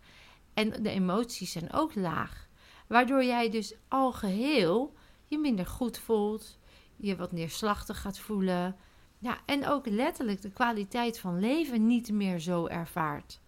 en 0.55 0.83
de 0.83 0.91
emoties 0.91 1.53
zijn 1.53 1.73
ook 1.73 1.95
laag. 1.95 2.49
Waardoor 2.87 3.25
jij 3.25 3.51
dus 3.51 3.75
al 3.89 4.13
geheel 4.13 4.95
je 5.25 5.39
minder 5.39 5.67
goed 5.67 5.99
voelt, 5.99 6.59
je 6.97 7.17
wat 7.17 7.33
neerslachtig 7.33 8.01
gaat 8.01 8.19
voelen. 8.19 8.77
Ja, 9.19 9.39
en 9.47 9.67
ook 9.67 9.87
letterlijk 9.87 10.43
de 10.43 10.51
kwaliteit 10.51 11.19
van 11.19 11.41
leven 11.41 11.87
niet 11.87 12.13
meer 12.13 12.39
zo 12.39 12.67
ervaart. 12.67 13.41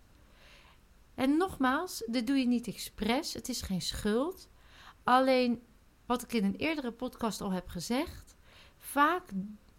En 1.16 1.36
nogmaals, 1.36 2.02
dit 2.06 2.26
doe 2.26 2.36
je 2.36 2.46
niet 2.46 2.66
expres, 2.66 3.34
het 3.34 3.48
is 3.48 3.62
geen 3.62 3.82
schuld. 3.82 4.48
Alleen, 5.04 5.62
wat 6.06 6.22
ik 6.22 6.32
in 6.32 6.44
een 6.44 6.56
eerdere 6.56 6.92
podcast 6.92 7.40
al 7.40 7.50
heb 7.50 7.68
gezegd, 7.68 8.36
vaak 8.78 9.32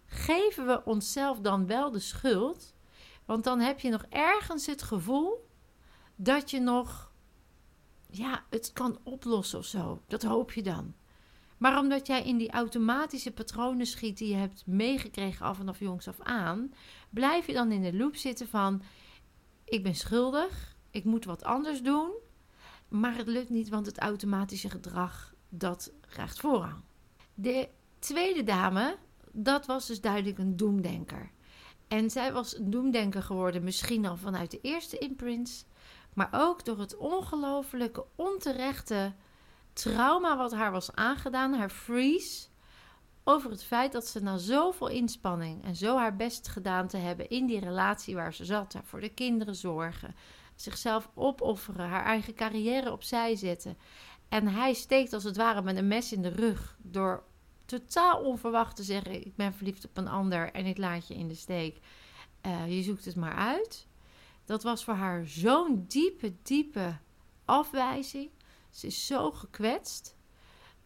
geven 0.06 0.66
we 0.66 0.84
onszelf 0.84 1.40
dan 1.40 1.66
wel 1.66 1.90
de 1.90 1.98
schuld, 1.98 2.74
want 3.24 3.44
dan 3.44 3.60
heb 3.60 3.80
je 3.80 3.90
nog 3.90 4.04
ergens 4.08 4.66
het 4.66 4.82
gevoel 4.82 5.48
dat 6.16 6.50
je 6.50 6.60
nog, 6.60 7.12
ja, 8.10 8.44
het 8.50 8.72
kan 8.72 8.98
oplossen 9.02 9.58
of 9.58 9.64
zo. 9.64 10.02
Dat 10.06 10.22
hoop 10.22 10.52
je 10.52 10.62
dan. 10.62 10.94
Maar 11.58 11.78
omdat 11.78 12.06
jij 12.06 12.22
in 12.22 12.36
die 12.36 12.50
automatische 12.50 13.32
patronen 13.32 13.86
schiet 13.86 14.18
die 14.18 14.28
je 14.28 14.34
hebt 14.34 14.66
meegekregen 14.66 15.46
af 15.46 15.60
en 15.60 15.68
af 15.68 15.78
jongs 15.78 16.08
af 16.08 16.20
aan, 16.20 16.72
blijf 17.10 17.46
je 17.46 17.52
dan 17.52 17.72
in 17.72 17.82
de 17.82 17.96
loop 17.96 18.16
zitten 18.16 18.48
van: 18.48 18.82
ik 19.64 19.82
ben 19.82 19.94
schuldig, 19.94 20.77
ik 20.90 21.04
moet 21.04 21.24
wat 21.24 21.44
anders 21.44 21.82
doen. 21.82 22.10
Maar 22.88 23.16
het 23.16 23.26
lukt 23.26 23.48
niet, 23.48 23.68
want 23.68 23.86
het 23.86 23.98
automatische 23.98 24.70
gedrag, 24.70 25.34
dat 25.48 25.92
krijgt 26.08 26.40
voorrang. 26.40 26.82
De 27.34 27.68
tweede 27.98 28.44
dame, 28.44 28.96
dat 29.32 29.66
was 29.66 29.86
dus 29.86 30.00
duidelijk 30.00 30.38
een 30.38 30.56
doemdenker. 30.56 31.30
En 31.88 32.10
zij 32.10 32.32
was 32.32 32.56
een 32.56 32.70
doemdenker 32.70 33.22
geworden, 33.22 33.64
misschien 33.64 34.06
al 34.06 34.16
vanuit 34.16 34.50
de 34.50 34.60
eerste 34.60 34.98
imprints. 34.98 35.64
Maar 36.14 36.28
ook 36.32 36.64
door 36.64 36.78
het 36.78 36.96
ongelofelijke, 36.96 38.04
onterechte 38.16 39.12
trauma 39.72 40.36
wat 40.36 40.52
haar 40.52 40.72
was 40.72 40.94
aangedaan, 40.94 41.54
haar 41.54 41.70
freeze, 41.70 42.46
over 43.24 43.50
het 43.50 43.64
feit 43.64 43.92
dat 43.92 44.06
ze 44.06 44.22
na 44.22 44.36
zoveel 44.36 44.88
inspanning 44.88 45.64
en 45.64 45.76
zo 45.76 45.96
haar 45.96 46.16
best 46.16 46.48
gedaan 46.48 46.88
te 46.88 46.96
hebben 46.96 47.28
in 47.28 47.46
die 47.46 47.60
relatie 47.60 48.14
waar 48.14 48.34
ze 48.34 48.44
zat, 48.44 48.76
voor 48.82 49.00
de 49.00 49.08
kinderen 49.08 49.54
zorgen, 49.54 50.14
zichzelf 50.60 51.10
opofferen, 51.14 51.88
haar 51.88 52.04
eigen 52.04 52.34
carrière 52.34 52.92
opzij 52.92 53.36
zetten. 53.36 53.78
En 54.28 54.46
hij 54.46 54.74
steekt 54.74 55.12
als 55.12 55.24
het 55.24 55.36
ware 55.36 55.62
met 55.62 55.76
een 55.76 55.88
mes 55.88 56.12
in 56.12 56.22
de 56.22 56.28
rug 56.28 56.76
door 56.82 57.24
totaal 57.64 58.20
onverwacht 58.20 58.76
te 58.76 58.82
zeggen: 58.82 59.26
Ik 59.26 59.36
ben 59.36 59.54
verliefd 59.54 59.84
op 59.84 59.96
een 59.96 60.08
ander 60.08 60.52
en 60.52 60.66
ik 60.66 60.78
laat 60.78 61.08
je 61.08 61.14
in 61.14 61.28
de 61.28 61.34
steek. 61.34 61.78
Uh, 62.46 62.76
je 62.76 62.82
zoekt 62.82 63.04
het 63.04 63.16
maar 63.16 63.34
uit. 63.34 63.86
Dat 64.44 64.62
was 64.62 64.84
voor 64.84 64.94
haar 64.94 65.26
zo'n 65.26 65.84
diepe, 65.88 66.34
diepe 66.42 66.98
afwijzing. 67.44 68.30
Ze 68.70 68.86
is 68.86 69.06
zo 69.06 69.30
gekwetst 69.30 70.16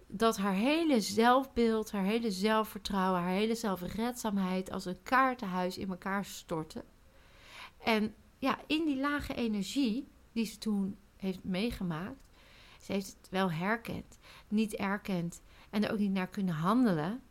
dat 0.07 0.37
haar 0.37 0.55
hele 0.55 1.01
zelfbeeld, 1.01 1.93
haar 1.93 2.05
hele 2.05 2.31
zelfvertrouwen, 2.31 3.21
haar 3.21 3.31
hele 3.31 3.55
zelfredzaamheid 3.55 4.71
als 4.71 4.85
een 4.85 5.03
kaartenhuis 5.03 5.79
in 5.79 5.91
elkaar 5.91 6.25
stortte. 6.25 6.85
En 7.79 8.15
ja, 8.43 8.59
in 8.67 8.85
die 8.85 8.97
lage 8.97 9.35
energie 9.35 10.09
die 10.33 10.47
ze 10.47 10.59
toen 10.59 10.97
heeft 11.17 11.45
meegemaakt, 11.45 12.21
ze 12.81 12.93
heeft 12.93 13.07
het 13.07 13.29
wel 13.31 13.51
herkend, 13.51 14.19
niet 14.49 14.75
erkend 14.75 15.43
en 15.71 15.85
er 15.85 15.93
ook 15.93 15.99
niet 15.99 16.13
naar 16.13 16.29
kunnen 16.29 16.55
handelen. 16.55 17.23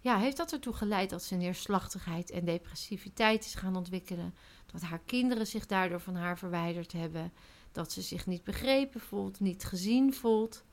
Ja, 0.00 0.18
heeft 0.18 0.36
dat 0.36 0.52
ertoe 0.52 0.72
geleid 0.72 1.10
dat 1.10 1.22
ze 1.22 1.34
neerslachtigheid 1.34 2.30
en 2.30 2.44
depressiviteit 2.44 3.44
is 3.44 3.54
gaan 3.54 3.76
ontwikkelen. 3.76 4.34
Dat 4.66 4.80
haar 4.80 5.00
kinderen 5.06 5.46
zich 5.46 5.66
daardoor 5.66 6.00
van 6.00 6.14
haar 6.14 6.38
verwijderd 6.38 6.92
hebben. 6.92 7.32
Dat 7.72 7.92
ze 7.92 8.02
zich 8.02 8.26
niet 8.26 8.44
begrepen 8.44 9.00
voelt, 9.00 9.40
niet 9.40 9.64
gezien 9.64 10.14
voelt. 10.14 10.64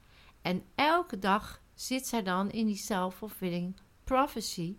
En 0.41 0.63
elke 0.75 1.19
dag 1.19 1.61
zit 1.73 2.07
zij 2.07 2.23
dan 2.23 2.51
in 2.51 2.65
die 2.65 2.77
self-fulfilling 2.77 3.75
prophecy. 4.03 4.77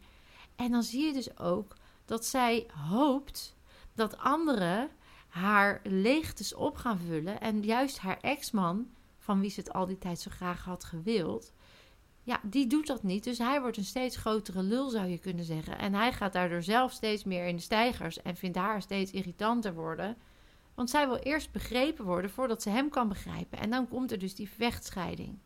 En 0.57 0.71
dan 0.71 0.83
zie 0.83 1.07
je 1.07 1.13
dus 1.13 1.39
ook 1.39 1.77
dat 2.05 2.25
zij 2.25 2.67
hoopt 2.89 3.57
dat 3.95 4.19
anderen 4.19 4.91
haar 5.31 5.81
leegtes 5.85 6.55
op 6.55 6.77
gaan 6.77 6.99
vullen. 6.99 7.41
En 7.41 7.63
juist 7.63 7.99
haar 7.99 8.19
ex-man, 8.21 8.91
van 9.19 9.41
wie 9.41 9.51
ze 9.51 9.61
het 9.61 9.73
al 9.73 9.87
die 9.87 9.99
tijd 9.99 10.21
zo 10.21 10.31
graag 10.31 10.65
had 10.65 10.85
gewild, 10.85 11.53
ja, 12.23 12.41
die 12.43 12.67
doet 12.67 12.87
dat 12.87 13.03
niet. 13.03 13.25
Dus 13.25 13.39
hij 13.39 13.61
wordt 13.61 13.77
een 13.77 13.85
steeds 13.85 14.17
grotere 14.17 14.63
lul, 14.63 14.89
zou 14.89 15.07
je 15.07 15.19
kunnen 15.19 15.45
zeggen. 15.45 15.79
En 15.79 15.95
hij 15.95 16.13
gaat 16.13 16.33
daardoor 16.33 16.63
zelf 16.63 16.93
steeds 16.93 17.25
meer 17.25 17.47
in 17.47 17.57
de 17.57 17.63
stijgers 17.63 18.23
en 18.23 18.37
vindt 18.37 18.57
haar 18.57 18.83
steeds 18.83 19.11
irritanter 19.11 19.75
worden. 19.75 20.17
Want 20.75 20.91
zij 20.91 21.09
wil 21.09 21.17
eerst 21.17 21.53
begrepen 21.53 22.05
worden 22.05 22.31
voordat 22.31 22.63
ze 22.63 22.71
hem 22.71 22.89
kan 22.89 23.09
begrijpen. 23.09 23.59
En 23.59 23.71
dan 23.71 23.89
komt 23.89 24.13
er 24.13 24.19
dus 24.19 24.35
die 24.35 24.51
vechtscheiding. 24.51 25.39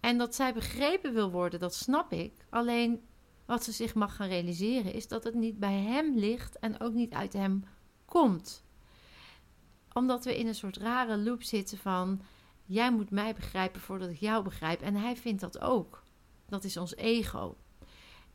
En 0.00 0.18
dat 0.18 0.34
zij 0.34 0.54
begrepen 0.54 1.14
wil 1.14 1.30
worden, 1.30 1.60
dat 1.60 1.74
snap 1.74 2.12
ik. 2.12 2.32
Alleen 2.50 3.00
wat 3.46 3.64
ze 3.64 3.72
zich 3.72 3.94
mag 3.94 4.16
gaan 4.16 4.28
realiseren 4.28 4.92
is 4.92 5.08
dat 5.08 5.24
het 5.24 5.34
niet 5.34 5.58
bij 5.58 5.78
hem 5.78 6.18
ligt 6.18 6.58
en 6.58 6.80
ook 6.80 6.92
niet 6.92 7.12
uit 7.12 7.32
hem 7.32 7.64
komt. 8.04 8.64
Omdat 10.00 10.24
we 10.24 10.38
in 10.38 10.46
een 10.46 10.54
soort 10.54 10.76
rare 10.76 11.18
loop 11.18 11.42
zitten 11.42 11.78
van 11.78 12.20
jij 12.64 12.92
moet 12.92 13.10
mij 13.10 13.34
begrijpen 13.34 13.80
voordat 13.80 14.08
ik 14.08 14.16
jou 14.16 14.44
begrijp. 14.44 14.80
En 14.80 14.94
hij 14.94 15.16
vindt 15.16 15.40
dat 15.40 15.60
ook. 15.60 16.02
Dat 16.48 16.64
is 16.64 16.76
ons 16.76 16.96
ego. 16.96 17.56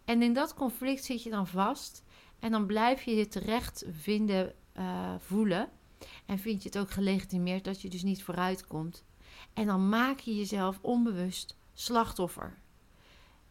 En 0.03 0.21
in 0.21 0.33
dat 0.33 0.53
conflict 0.53 1.03
zit 1.03 1.23
je 1.23 1.29
dan 1.29 1.47
vast 1.47 2.03
en 2.39 2.51
dan 2.51 2.65
blijf 2.65 3.03
je 3.03 3.15
je 3.15 3.27
terecht 3.27 3.85
vinden, 3.89 4.53
uh, 4.77 5.15
voelen. 5.17 5.69
En 6.25 6.39
vind 6.39 6.63
je 6.63 6.69
het 6.69 6.77
ook 6.77 6.91
gelegitimeerd 6.91 7.63
dat 7.63 7.81
je 7.81 7.89
dus 7.89 8.03
niet 8.03 8.23
vooruit 8.23 8.67
komt. 8.67 9.03
En 9.53 9.65
dan 9.65 9.89
maak 9.89 10.19
je 10.19 10.35
jezelf 10.35 10.79
onbewust 10.81 11.57
slachtoffer. 11.73 12.57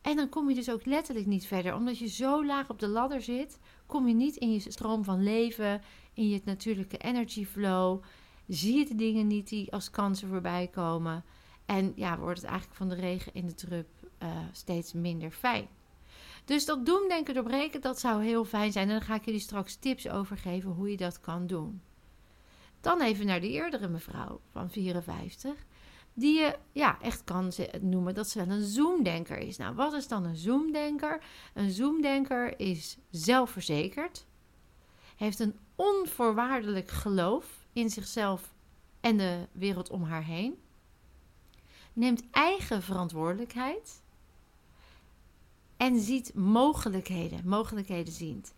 En 0.01 0.17
dan 0.17 0.29
kom 0.29 0.49
je 0.49 0.55
dus 0.55 0.71
ook 0.71 0.85
letterlijk 0.85 1.27
niet 1.27 1.47
verder. 1.47 1.75
Omdat 1.75 1.99
je 1.99 2.09
zo 2.09 2.47
laag 2.47 2.71
op 2.71 2.79
de 2.79 2.89
ladder 2.89 3.23
zit, 3.23 3.59
kom 3.87 4.09
je 4.09 4.15
niet 4.15 4.37
in 4.37 4.53
je 4.53 4.61
stroom 4.61 5.05
van 5.05 5.23
leven, 5.23 5.83
in 6.13 6.29
je 6.29 6.41
natuurlijke 6.45 6.99
energy 6.99 7.47
flow. 7.47 8.03
Zie 8.49 8.79
je 8.79 8.85
de 8.85 8.95
dingen 8.95 9.27
niet 9.27 9.49
die 9.49 9.73
als 9.73 9.91
kansen 9.91 10.29
voorbij 10.29 10.69
komen. 10.73 11.25
En 11.67 11.93
ja, 11.97 12.19
wordt 12.19 12.41
het 12.41 12.49
eigenlijk 12.51 12.79
van 12.79 12.89
de 12.89 12.95
regen 12.95 13.35
in 13.35 13.47
de 13.47 13.55
drup 13.55 13.89
uh, 14.23 14.29
steeds 14.53 14.93
minder 14.93 15.31
fijn. 15.31 15.69
Dus 16.45 16.65
dat 16.65 16.87
doemdenken 16.87 17.35
doorbreken, 17.35 17.81
dat 17.81 18.01
zou 18.01 18.25
heel 18.25 18.45
fijn 18.45 18.73
zijn. 18.73 18.89
En 18.89 18.95
dan 18.95 19.05
ga 19.07 19.15
ik 19.15 19.25
jullie 19.25 19.41
straks 19.41 19.77
tips 19.77 20.09
over 20.09 20.37
geven 20.37 20.71
hoe 20.71 20.91
je 20.91 20.97
dat 20.97 21.21
kan 21.21 21.47
doen. 21.47 21.83
Dan 22.81 23.01
even 23.01 23.27
naar 23.27 23.41
de 23.41 23.51
eerdere 23.51 23.89
mevrouw 23.89 24.41
van 24.51 24.71
54 24.71 25.55
die 26.15 26.39
je 26.39 26.59
ja, 26.73 26.99
echt 27.01 27.25
kan 27.25 27.53
noemen 27.81 28.15
dat 28.15 28.29
ze 28.29 28.45
wel 28.45 28.57
een 28.57 28.65
zoomdenker 28.65 29.39
is. 29.39 29.57
Nou, 29.57 29.75
wat 29.75 29.93
is 29.93 30.09
dan 30.09 30.25
een 30.25 30.37
zoomdenker? 30.37 31.23
Een 31.55 31.71
zoomdenker 31.71 32.61
is 32.61 32.99
zelfverzekerd, 33.11 34.27
heeft 35.17 35.39
een 35.39 35.59
onvoorwaardelijk 35.75 36.91
geloof 36.91 37.67
in 37.73 37.91
zichzelf 37.91 38.55
en 39.01 39.17
de 39.17 39.47
wereld 39.53 39.91
om 39.91 40.03
haar 40.03 40.25
heen, 40.25 40.59
neemt 41.93 42.23
eigen 42.31 42.83
verantwoordelijkheid 42.83 44.03
en 45.77 46.01
ziet 46.01 46.35
mogelijkheden, 46.35 47.49
mogelijkheden 47.49 48.13
ziet. 48.13 48.55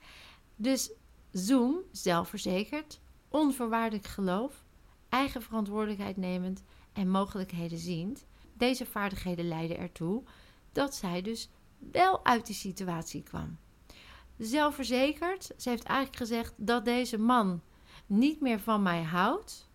Dus 0.56 0.90
Zoom, 1.36 1.76
zelfverzekerd, 1.92 3.00
onvoorwaardelijk 3.28 4.06
geloof, 4.06 4.64
eigen 5.08 5.42
verantwoordelijkheid 5.42 6.16
nemend 6.16 6.62
en 6.96 7.10
mogelijkheden 7.10 7.78
ziend. 7.78 8.26
Deze 8.52 8.86
vaardigheden 8.86 9.48
leiden 9.48 9.78
ertoe 9.78 10.22
dat 10.72 10.94
zij 10.94 11.22
dus 11.22 11.48
wel 11.78 12.24
uit 12.24 12.46
die 12.46 12.54
situatie 12.54 13.22
kwam. 13.22 13.58
Zelfverzekerd, 14.38 15.50
ze 15.56 15.68
heeft 15.68 15.84
eigenlijk 15.84 16.16
gezegd 16.18 16.54
dat 16.56 16.84
deze 16.84 17.18
man 17.18 17.60
niet 18.06 18.40
meer 18.40 18.60
van 18.60 18.82
mij 18.82 19.02
houdt, 19.02 19.68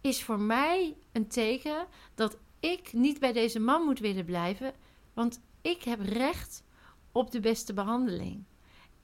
is 0.00 0.22
voor 0.22 0.40
mij 0.40 0.96
een 1.12 1.28
teken 1.28 1.86
dat 2.14 2.38
ik 2.60 2.92
niet 2.92 3.20
bij 3.20 3.32
deze 3.32 3.60
man 3.60 3.84
moet 3.84 3.98
willen 3.98 4.24
blijven, 4.24 4.72
want 5.14 5.40
ik 5.60 5.82
heb 5.82 6.00
recht 6.00 6.64
op 7.12 7.30
de 7.30 7.40
beste 7.40 7.72
behandeling. 7.72 8.44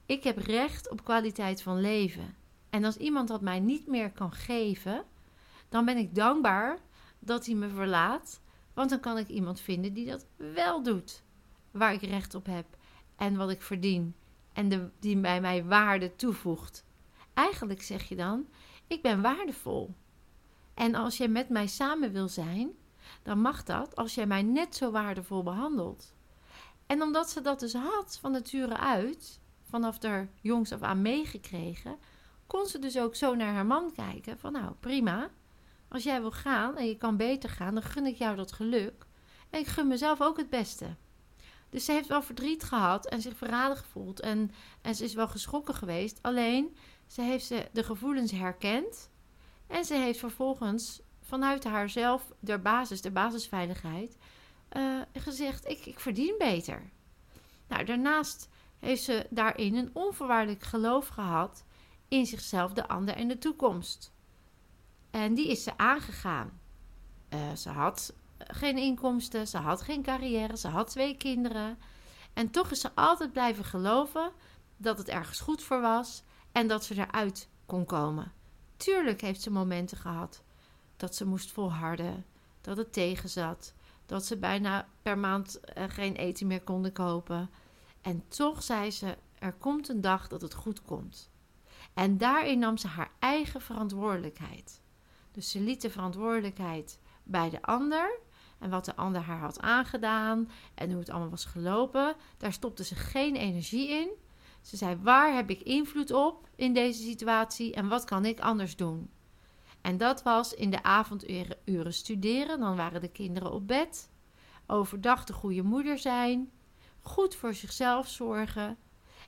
Ik 0.06 0.24
heb 0.24 0.38
recht 0.38 0.90
op 0.90 1.04
kwaliteit 1.04 1.62
van 1.62 1.80
leven. 1.80 2.34
En 2.70 2.84
als 2.84 2.96
iemand 2.96 3.28
dat 3.28 3.40
mij 3.40 3.60
niet 3.60 3.86
meer 3.86 4.10
kan 4.10 4.32
geven, 4.32 5.04
dan 5.68 5.84
ben 5.84 5.96
ik 5.96 6.14
dankbaar 6.14 6.78
dat 7.26 7.46
hij 7.46 7.54
me 7.54 7.68
verlaat. 7.68 8.40
Want 8.74 8.90
dan 8.90 9.00
kan 9.00 9.18
ik 9.18 9.28
iemand 9.28 9.60
vinden 9.60 9.92
die 9.92 10.06
dat 10.06 10.26
wel 10.36 10.82
doet. 10.82 11.22
Waar 11.70 11.92
ik 11.92 12.02
recht 12.02 12.34
op 12.34 12.46
heb 12.46 12.66
en 13.16 13.36
wat 13.36 13.50
ik 13.50 13.62
verdien. 13.62 14.14
En 14.52 14.68
de, 14.68 14.88
die 14.98 15.16
bij 15.16 15.40
mij 15.40 15.64
waarde 15.64 16.16
toevoegt. 16.16 16.84
Eigenlijk 17.34 17.82
zeg 17.82 18.08
je 18.08 18.16
dan: 18.16 18.46
ik 18.86 19.02
ben 19.02 19.22
waardevol. 19.22 19.94
En 20.74 20.94
als 20.94 21.16
jij 21.16 21.28
met 21.28 21.48
mij 21.48 21.66
samen 21.66 22.12
wil 22.12 22.28
zijn, 22.28 22.70
dan 23.22 23.40
mag 23.40 23.62
dat 23.62 23.96
als 23.96 24.14
jij 24.14 24.26
mij 24.26 24.42
net 24.42 24.76
zo 24.76 24.90
waardevol 24.90 25.42
behandelt. 25.42 26.14
En 26.86 27.02
omdat 27.02 27.30
ze 27.30 27.40
dat 27.40 27.60
dus 27.60 27.72
had 27.74 28.18
van 28.20 28.32
nature 28.32 28.76
uit, 28.76 29.40
vanaf 29.62 30.02
haar 30.02 30.28
jongs 30.40 30.72
af 30.72 30.82
aan 30.82 31.02
meegekregen, 31.02 31.98
kon 32.46 32.66
ze 32.66 32.78
dus 32.78 32.98
ook 32.98 33.14
zo 33.14 33.34
naar 33.34 33.54
haar 33.54 33.66
man 33.66 33.92
kijken: 33.92 34.38
van 34.38 34.52
nou 34.52 34.72
prima, 34.80 35.30
als 35.94 36.02
jij 36.02 36.20
wil 36.20 36.30
gaan 36.32 36.76
en 36.76 36.86
je 36.86 36.96
kan 36.96 37.16
beter 37.16 37.50
gaan, 37.50 37.74
dan 37.74 37.82
gun 37.82 38.06
ik 38.06 38.16
jou 38.16 38.36
dat 38.36 38.52
geluk. 38.52 39.06
En 39.50 39.60
ik 39.60 39.66
gun 39.66 39.88
mezelf 39.88 40.20
ook 40.20 40.36
het 40.36 40.50
beste. 40.50 40.96
Dus 41.70 41.84
ze 41.84 41.92
heeft 41.92 42.08
wel 42.08 42.22
verdriet 42.22 42.62
gehad 42.62 43.06
en 43.06 43.20
zich 43.20 43.36
verraden 43.36 43.76
gevoeld. 43.76 44.20
En, 44.20 44.50
en 44.82 44.94
ze 44.94 45.04
is 45.04 45.14
wel 45.14 45.28
geschrokken 45.28 45.74
geweest. 45.74 46.18
Alleen, 46.22 46.76
ze 47.06 47.22
heeft 47.22 47.46
ze 47.46 47.68
de 47.72 47.82
gevoelens 47.82 48.30
herkend. 48.30 49.10
En 49.66 49.84
ze 49.84 49.94
heeft 49.94 50.18
vervolgens 50.18 51.00
vanuit 51.20 51.64
haarzelf, 51.64 52.32
de 52.40 52.58
basis, 52.58 53.00
de 53.00 53.10
basisveiligheid, 53.10 54.16
uh, 54.76 55.00
gezegd: 55.12 55.68
ik, 55.68 55.86
ik 55.86 56.00
verdien 56.00 56.34
beter. 56.38 56.90
Nou, 57.68 57.84
daarnaast 57.84 58.48
heeft 58.78 59.02
ze 59.02 59.26
daarin 59.30 59.74
een 59.74 59.90
onvoorwaardelijk 59.92 60.62
geloof 60.62 61.08
gehad 61.08 61.64
in 62.08 62.26
zichzelf, 62.26 62.72
de 62.72 62.88
ander 62.88 63.14
en 63.14 63.28
de 63.28 63.38
toekomst. 63.38 64.13
En 65.14 65.34
die 65.34 65.48
is 65.48 65.62
ze 65.62 65.78
aangegaan. 65.78 66.60
Uh, 67.34 67.52
ze 67.52 67.68
had 67.68 68.14
geen 68.38 68.78
inkomsten, 68.78 69.48
ze 69.48 69.58
had 69.58 69.82
geen 69.82 70.02
carrière, 70.02 70.56
ze 70.56 70.68
had 70.68 70.90
twee 70.90 71.16
kinderen. 71.16 71.78
En 72.32 72.50
toch 72.50 72.70
is 72.70 72.80
ze 72.80 72.94
altijd 72.94 73.32
blijven 73.32 73.64
geloven 73.64 74.32
dat 74.76 74.98
het 74.98 75.08
ergens 75.08 75.40
goed 75.40 75.62
voor 75.62 75.80
was 75.80 76.22
en 76.52 76.68
dat 76.68 76.84
ze 76.84 76.94
eruit 76.94 77.48
kon 77.66 77.84
komen. 77.84 78.32
Tuurlijk 78.76 79.20
heeft 79.20 79.42
ze 79.42 79.50
momenten 79.50 79.96
gehad 79.96 80.42
dat 80.96 81.14
ze 81.14 81.26
moest 81.26 81.52
volharden, 81.52 82.24
dat 82.60 82.76
het 82.76 82.92
tegenzat, 82.92 83.74
dat 84.06 84.26
ze 84.26 84.36
bijna 84.36 84.88
per 85.02 85.18
maand 85.18 85.60
uh, 85.78 85.84
geen 85.88 86.16
eten 86.16 86.46
meer 86.46 86.62
konden 86.62 86.92
kopen. 86.92 87.50
En 88.00 88.28
toch 88.28 88.62
zei 88.62 88.90
ze: 88.90 89.16
er 89.38 89.52
komt 89.52 89.88
een 89.88 90.00
dag 90.00 90.28
dat 90.28 90.40
het 90.40 90.54
goed 90.54 90.82
komt. 90.82 91.30
En 91.92 92.18
daarin 92.18 92.58
nam 92.58 92.76
ze 92.76 92.86
haar 92.86 93.10
eigen 93.18 93.60
verantwoordelijkheid. 93.60 94.82
Dus 95.34 95.50
ze 95.50 95.60
liet 95.60 95.82
de 95.82 95.90
verantwoordelijkheid 95.90 96.98
bij 97.22 97.50
de 97.50 97.62
ander. 97.62 98.18
en 98.58 98.70
wat 98.70 98.84
de 98.84 98.96
ander 98.96 99.20
haar 99.20 99.38
had 99.38 99.60
aangedaan 99.60 100.50
en 100.74 100.90
hoe 100.90 100.98
het 100.98 101.10
allemaal 101.10 101.30
was 101.30 101.44
gelopen. 101.44 102.14
Daar 102.36 102.52
stopte 102.52 102.84
ze 102.84 102.94
geen 102.94 103.36
energie 103.36 103.88
in. 103.88 104.08
Ze 104.60 104.76
zei: 104.76 104.96
Waar 104.96 105.34
heb 105.34 105.50
ik 105.50 105.60
invloed 105.60 106.10
op 106.10 106.48
in 106.56 106.74
deze 106.74 107.02
situatie 107.02 107.74
en 107.74 107.88
wat 107.88 108.04
kan 108.04 108.24
ik 108.24 108.40
anders 108.40 108.76
doen? 108.76 109.10
En 109.80 109.96
dat 109.96 110.22
was 110.22 110.54
in 110.54 110.70
de 110.70 110.82
avonduren 110.82 111.94
studeren, 111.94 112.60
dan 112.60 112.76
waren 112.76 113.00
de 113.00 113.08
kinderen 113.08 113.52
op 113.52 113.66
bed. 113.66 114.10
Overdag 114.66 115.24
de 115.24 115.32
goede 115.32 115.62
moeder 115.62 115.98
zijn, 115.98 116.50
goed 117.00 117.34
voor 117.34 117.54
zichzelf 117.54 118.08
zorgen 118.08 118.78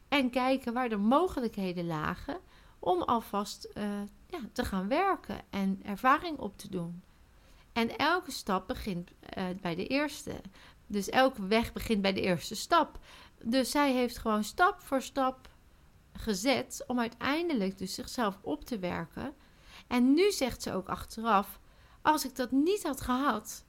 en 0.09 0.31
kijken 0.31 0.73
waar 0.73 0.89
de 0.89 0.97
mogelijkheden 0.97 1.87
lagen 1.87 2.39
om 2.79 3.03
alvast 3.03 3.69
uh, 3.75 3.85
te 4.53 4.65
gaan 4.65 4.89
werken 4.89 5.41
en 5.51 5.81
ervaring 5.83 6.39
op 6.39 6.59
te 6.59 6.71
doen. 6.71 7.03
En 7.73 7.99
elke 7.99 8.31
stap 8.31 8.67
begint 8.67 9.11
uh, 9.39 9.45
bij 9.61 9.75
de 9.75 9.87
eerste. 9.87 10.41
Dus 10.87 11.09
elke 11.09 11.47
weg 11.47 11.73
begint 11.73 12.03
bij 12.03 12.13
de 12.13 12.21
eerste 12.21 12.55
stap. 12.55 12.99
Dus 13.43 13.71
zij 13.71 13.93
heeft 13.93 14.19
gewoon 14.19 14.45
stap 14.45 14.81
voor 14.81 15.03
stap 15.03 15.49
gezet 16.13 16.85
om 16.87 17.01
uiteindelijk 17.01 17.79
dus 17.79 17.95
zichzelf 17.95 18.39
op 18.43 18.65
te 18.65 18.79
werken. 18.79 19.35
En 19.87 20.15
nu 20.15 20.33
zegt 20.33 20.63
ze 20.63 20.73
ook 20.73 20.89
achteraf: 20.89 21.61
als 22.03 22.25
ik 22.25 22.37
dat 22.37 22.51
niet 22.51 22.83
had 22.83 23.01
gehad, 23.01 23.65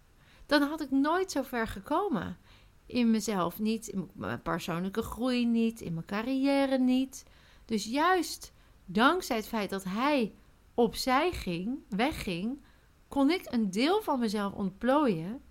dan 0.45 0.61
had 0.61 0.81
ik 0.81 0.91
nooit 0.91 1.31
zo 1.31 1.41
ver 1.41 1.67
gekomen. 1.67 2.37
In 2.85 3.11
mezelf 3.11 3.59
niet, 3.59 3.87
in 3.87 4.09
mijn 4.13 4.41
persoonlijke 4.41 5.01
groei 5.01 5.45
niet, 5.45 5.81
in 5.81 5.93
mijn 5.93 6.05
carrière 6.05 6.77
niet. 6.77 7.23
Dus 7.65 7.85
juist 7.85 8.53
dankzij 8.85 9.35
het 9.35 9.47
feit 9.47 9.69
dat 9.69 9.83
hij 9.83 10.33
opzij 10.77 11.31
ging, 11.31 11.79
wegging, 11.89 12.61
kon 13.07 13.29
ik 13.29 13.41
een 13.45 13.71
deel 13.71 14.01
van 14.01 14.19
mezelf 14.19 14.53
ontplooien 14.53 15.41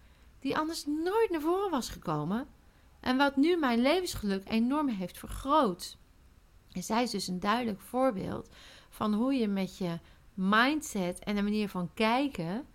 die 0.41 0.57
anders 0.57 0.87
nooit 0.87 1.31
naar 1.31 1.41
voren 1.41 1.71
was 1.71 1.89
gekomen 1.89 2.47
en 3.01 3.17
wat 3.17 3.37
nu 3.37 3.57
mijn 3.57 3.81
levensgeluk 3.81 4.49
enorm 4.49 4.89
heeft 4.89 5.19
vergroot. 5.19 5.99
En 6.73 6.83
zij 6.83 7.03
is 7.03 7.11
dus 7.11 7.27
een 7.27 7.41
duidelijk 7.41 7.81
voorbeeld 7.81 8.49
van 8.89 9.15
hoe 9.15 9.35
je 9.35 9.49
met 9.49 9.79
je 9.79 9.99
mindset 10.35 11.19
en 11.19 11.35
de 11.35 11.43
manier 11.43 11.69
van 11.69 11.91
kijken 11.95 12.67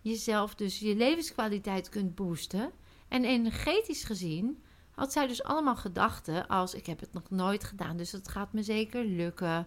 jezelf 0.00 0.54
dus 0.54 0.78
je 0.78 0.96
levenskwaliteit 0.96 1.88
kunt 1.88 2.14
boosten. 2.14 2.70
En 3.08 3.24
energetisch 3.24 4.04
gezien 4.04 4.62
had 4.90 5.12
zij 5.12 5.26
dus 5.26 5.42
allemaal 5.42 5.76
gedachten 5.76 6.46
als 6.46 6.74
ik 6.74 6.86
heb 6.86 7.00
het 7.00 7.12
nog 7.12 7.30
nooit 7.30 7.64
gedaan, 7.64 7.96
dus 7.96 8.12
het 8.12 8.28
gaat 8.28 8.52
me 8.52 8.62
zeker 8.62 9.04
lukken. 9.04 9.66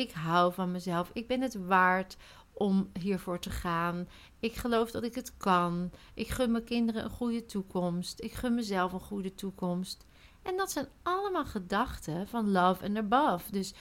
Ik 0.00 0.12
hou 0.12 0.52
van 0.52 0.70
mezelf. 0.70 1.10
Ik 1.12 1.26
ben 1.26 1.40
het 1.40 1.66
waard 1.66 2.16
om 2.52 2.90
hiervoor 3.00 3.38
te 3.38 3.50
gaan. 3.50 4.08
Ik 4.38 4.54
geloof 4.54 4.90
dat 4.90 5.02
ik 5.02 5.14
het 5.14 5.36
kan. 5.36 5.90
Ik 6.14 6.28
gun 6.28 6.50
mijn 6.50 6.64
kinderen 6.64 7.04
een 7.04 7.10
goede 7.10 7.44
toekomst. 7.44 8.20
Ik 8.20 8.32
gun 8.32 8.54
mezelf 8.54 8.92
een 8.92 9.00
goede 9.00 9.34
toekomst. 9.34 10.06
En 10.42 10.56
dat 10.56 10.70
zijn 10.70 10.88
allemaal 11.02 11.44
gedachten 11.44 12.28
van 12.28 12.50
love 12.50 12.84
and 12.84 12.96
above. 12.96 13.52
Dus 13.52 13.74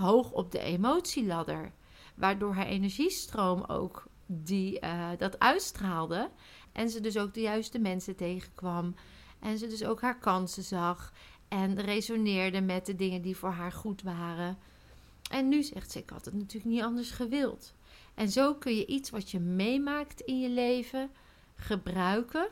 hoog 0.00 0.32
op 0.32 0.52
de 0.52 0.58
emotieladder. 0.58 1.72
Waardoor 2.14 2.54
haar 2.54 2.66
energiestroom 2.66 3.62
ook 3.62 4.06
die, 4.26 4.80
uh, 4.80 5.08
dat 5.18 5.38
uitstraalde. 5.38 6.30
En 6.72 6.90
ze 6.90 7.00
dus 7.00 7.18
ook 7.18 7.34
de 7.34 7.40
juiste 7.40 7.78
mensen 7.78 8.16
tegenkwam. 8.16 8.94
En 9.40 9.58
ze 9.58 9.66
dus 9.66 9.84
ook 9.84 10.00
haar 10.00 10.18
kansen 10.18 10.64
zag. 10.64 11.12
En 11.48 11.80
resoneerde 11.80 12.60
met 12.60 12.86
de 12.86 12.94
dingen 12.94 13.22
die 13.22 13.36
voor 13.36 13.52
haar 13.52 13.72
goed 13.72 14.02
waren. 14.02 14.58
En 15.30 15.48
nu 15.48 15.62
zegt 15.62 15.90
ze: 15.90 15.98
Ik 15.98 16.10
had 16.10 16.24
het 16.24 16.34
natuurlijk 16.34 16.74
niet 16.74 16.82
anders 16.82 17.10
gewild. 17.10 17.74
En 18.14 18.30
zo 18.30 18.54
kun 18.54 18.76
je 18.76 18.86
iets 18.86 19.10
wat 19.10 19.30
je 19.30 19.40
meemaakt 19.40 20.20
in 20.20 20.40
je 20.40 20.48
leven 20.48 21.10
gebruiken 21.54 22.48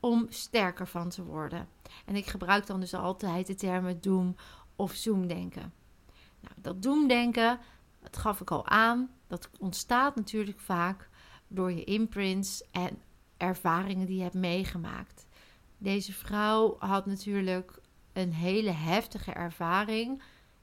om 0.00 0.26
sterker 0.28 0.86
van 0.86 1.08
te 1.08 1.24
worden. 1.24 1.68
En 2.06 2.16
ik 2.16 2.26
gebruik 2.26 2.66
dan 2.66 2.80
dus 2.80 2.94
altijd 2.94 3.46
de 3.46 3.54
termen 3.54 4.00
doem 4.00 4.36
of 4.76 4.92
zoomdenken. 4.92 5.72
Nou, 6.40 6.54
dat 6.56 6.82
doemdenken, 6.82 7.58
dat 8.00 8.16
gaf 8.16 8.40
ik 8.40 8.50
al 8.50 8.66
aan, 8.66 9.10
dat 9.26 9.50
ontstaat 9.58 10.16
natuurlijk 10.16 10.60
vaak 10.60 11.08
door 11.48 11.72
je 11.72 11.84
imprints 11.84 12.62
en 12.70 13.02
ervaringen 13.36 14.06
die 14.06 14.16
je 14.16 14.22
hebt 14.22 14.34
meegemaakt. 14.34 15.26
Deze 15.78 16.12
vrouw 16.12 16.76
had 16.78 17.06
natuurlijk 17.06 17.80
een 18.12 18.32
hele 18.32 18.70
heftige 18.70 19.32
ervaring 19.32 20.22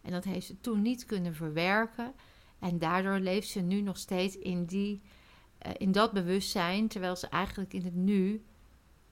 en 0.10 0.16
dat 0.16 0.24
heeft 0.24 0.46
ze 0.46 0.62
toen 0.62 0.82
niet 0.82 1.06
kunnen 1.06 1.36
verwerken. 1.36 2.14
En 2.60 2.80
daardoor 2.80 3.20
leeft 3.20 3.48
ze 3.48 3.60
nu 3.60 3.82
nog 3.82 3.98
steeds 3.98 4.38
in, 4.38 4.66
die, 4.66 5.02
uh, 5.66 5.72
in 5.78 5.92
dat 5.92 6.12
bewustzijn, 6.12 6.88
terwijl 6.88 7.16
ze 7.16 7.28
eigenlijk 7.28 7.74
in 7.74 7.84
het 7.84 7.96
nu, 7.96 8.44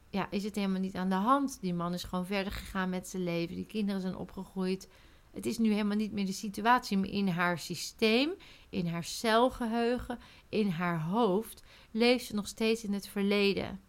ja, 0.10 0.28
is 0.32 0.44
het 0.44 0.56
helemaal 0.56 0.80
niet 0.80 0.96
aan 0.96 1.10
de 1.10 1.16
hand. 1.16 1.58
Die 1.62 1.74
man 1.74 1.94
is 1.94 2.04
gewoon 2.04 2.26
verder 2.26 2.52
gegaan 2.52 2.90
met 2.90 3.08
zijn 3.08 3.24
leven, 3.24 3.56
die 3.56 3.66
kinderen 3.66 4.02
zijn 4.02 4.16
opgegroeid. 4.16 4.90
Het 5.34 5.46
is 5.46 5.58
nu 5.58 5.72
helemaal 5.72 5.98
niet 5.98 6.12
meer 6.12 6.26
de 6.26 6.32
situatie, 6.32 6.98
maar 6.98 7.10
in 7.10 7.28
haar 7.28 7.60
systeem, 7.60 8.30
in 8.70 8.88
haar 8.88 9.04
celgeheugen, 9.04 10.20
in 10.50 10.70
haar 10.70 11.02
hoofd, 11.02 11.64
leeft 11.92 12.26
ze 12.26 12.36
nog 12.36 12.48
steeds 12.48 12.84
in 12.84 12.94
het 12.94 13.08
verleden. 13.08 13.80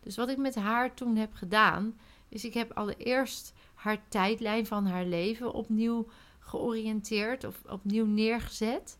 Dus 0.00 0.16
wat 0.16 0.28
ik 0.28 0.38
met 0.38 0.54
haar 0.54 0.94
toen 0.94 1.16
heb 1.16 1.34
gedaan, 1.34 1.98
is 2.28 2.44
ik 2.44 2.54
heb 2.54 2.72
allereerst 2.72 3.52
haar 3.74 4.08
tijdlijn 4.08 4.66
van 4.66 4.86
haar 4.86 5.04
leven 5.04 5.52
opnieuw 5.52 6.06
georiënteerd 6.44 7.44
of 7.44 7.62
opnieuw 7.68 8.06
neergezet. 8.06 8.98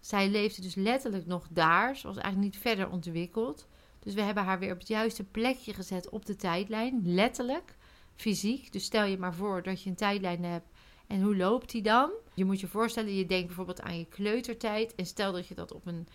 Zij 0.00 0.28
leefde 0.28 0.62
dus 0.62 0.74
letterlijk 0.74 1.26
nog 1.26 1.46
daar. 1.50 1.96
Ze 1.96 2.06
was 2.06 2.16
eigenlijk 2.16 2.52
niet 2.52 2.62
verder 2.62 2.90
ontwikkeld. 2.90 3.66
Dus 3.98 4.14
we 4.14 4.22
hebben 4.22 4.44
haar 4.44 4.58
weer 4.58 4.72
op 4.72 4.78
het 4.78 4.88
juiste 4.88 5.24
plekje 5.24 5.74
gezet 5.74 6.08
op 6.08 6.26
de 6.26 6.36
tijdlijn. 6.36 7.00
Letterlijk, 7.04 7.76
fysiek. 8.14 8.72
Dus 8.72 8.84
stel 8.84 9.04
je 9.04 9.18
maar 9.18 9.34
voor 9.34 9.62
dat 9.62 9.82
je 9.82 9.90
een 9.90 9.96
tijdlijn 9.96 10.44
hebt. 10.44 10.68
En 11.06 11.22
hoe 11.22 11.36
loopt 11.36 11.70
die 11.70 11.82
dan? 11.82 12.10
Je 12.34 12.44
moet 12.44 12.60
je 12.60 12.66
voorstellen, 12.66 13.14
je 13.14 13.26
denkt 13.26 13.46
bijvoorbeeld 13.46 13.82
aan 13.82 13.98
je 13.98 14.06
kleutertijd. 14.06 14.94
En 14.94 15.06
stel 15.06 15.32
dat 15.32 15.46
je 15.46 15.54
dat 15.54 15.72
op 15.72 15.86
een 15.86 16.06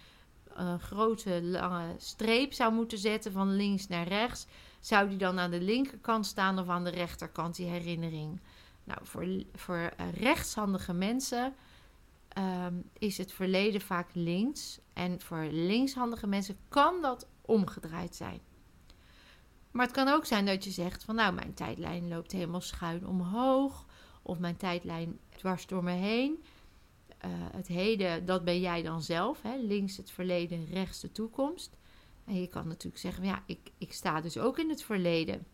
grote 0.79 1.43
lange 1.43 1.95
streep 1.97 2.53
zou 2.53 2.73
moeten 2.73 2.97
zetten 2.97 3.31
van 3.31 3.55
links 3.55 3.87
naar 3.87 4.07
rechts. 4.07 4.45
Zou 4.79 5.09
die 5.09 5.17
dan 5.17 5.39
aan 5.39 5.51
de 5.51 5.61
linkerkant 5.61 6.25
staan 6.25 6.59
of 6.59 6.67
aan 6.67 6.83
de 6.83 6.89
rechterkant, 6.89 7.55
die 7.55 7.67
herinnering? 7.67 8.39
Nou, 8.83 8.99
voor, 9.03 9.43
voor 9.53 9.93
rechtshandige 10.13 10.93
mensen 10.93 11.53
Ehm, 12.33 12.75
is 12.93 13.17
het 13.17 13.31
verleden 13.31 13.81
vaak 13.81 14.09
links. 14.13 14.79
En 14.93 15.21
voor 15.21 15.43
linkshandige 15.51 16.27
mensen 16.27 16.57
kan 16.69 17.01
dat 17.01 17.27
omgedraaid 17.41 18.15
zijn. 18.15 18.39
Maar 19.71 19.85
het 19.85 19.95
kan 19.95 20.07
ook 20.07 20.25
zijn 20.25 20.45
dat 20.45 20.63
je 20.63 20.71
zegt 20.71 21.03
van 21.03 21.15
nou, 21.15 21.33
mijn 21.33 21.53
tijdlijn 21.53 22.07
loopt 22.07 22.31
helemaal 22.31 22.61
schuin 22.61 23.07
omhoog. 23.07 23.85
Of 24.21 24.39
mijn 24.39 24.57
tijdlijn 24.57 25.19
dwars 25.37 25.67
door 25.67 25.83
me 25.83 25.91
heen. 25.91 26.43
Uh, 27.25 27.31
het 27.31 27.67
heden, 27.67 28.25
dat 28.25 28.43
ben 28.43 28.59
jij 28.59 28.81
dan 28.81 29.01
zelf. 29.01 29.41
Hè? 29.41 29.57
Links 29.57 29.97
het 29.97 30.11
verleden, 30.11 30.65
rechts 30.65 30.99
de 30.99 31.11
toekomst. 31.11 31.77
En 32.25 32.41
je 32.41 32.47
kan 32.47 32.67
natuurlijk 32.67 33.01
zeggen, 33.01 33.23
ja, 33.23 33.43
ik, 33.45 33.71
ik 33.77 33.93
sta 33.93 34.21
dus 34.21 34.37
ook 34.37 34.59
in 34.59 34.69
het 34.69 34.83
verleden. 34.83 35.45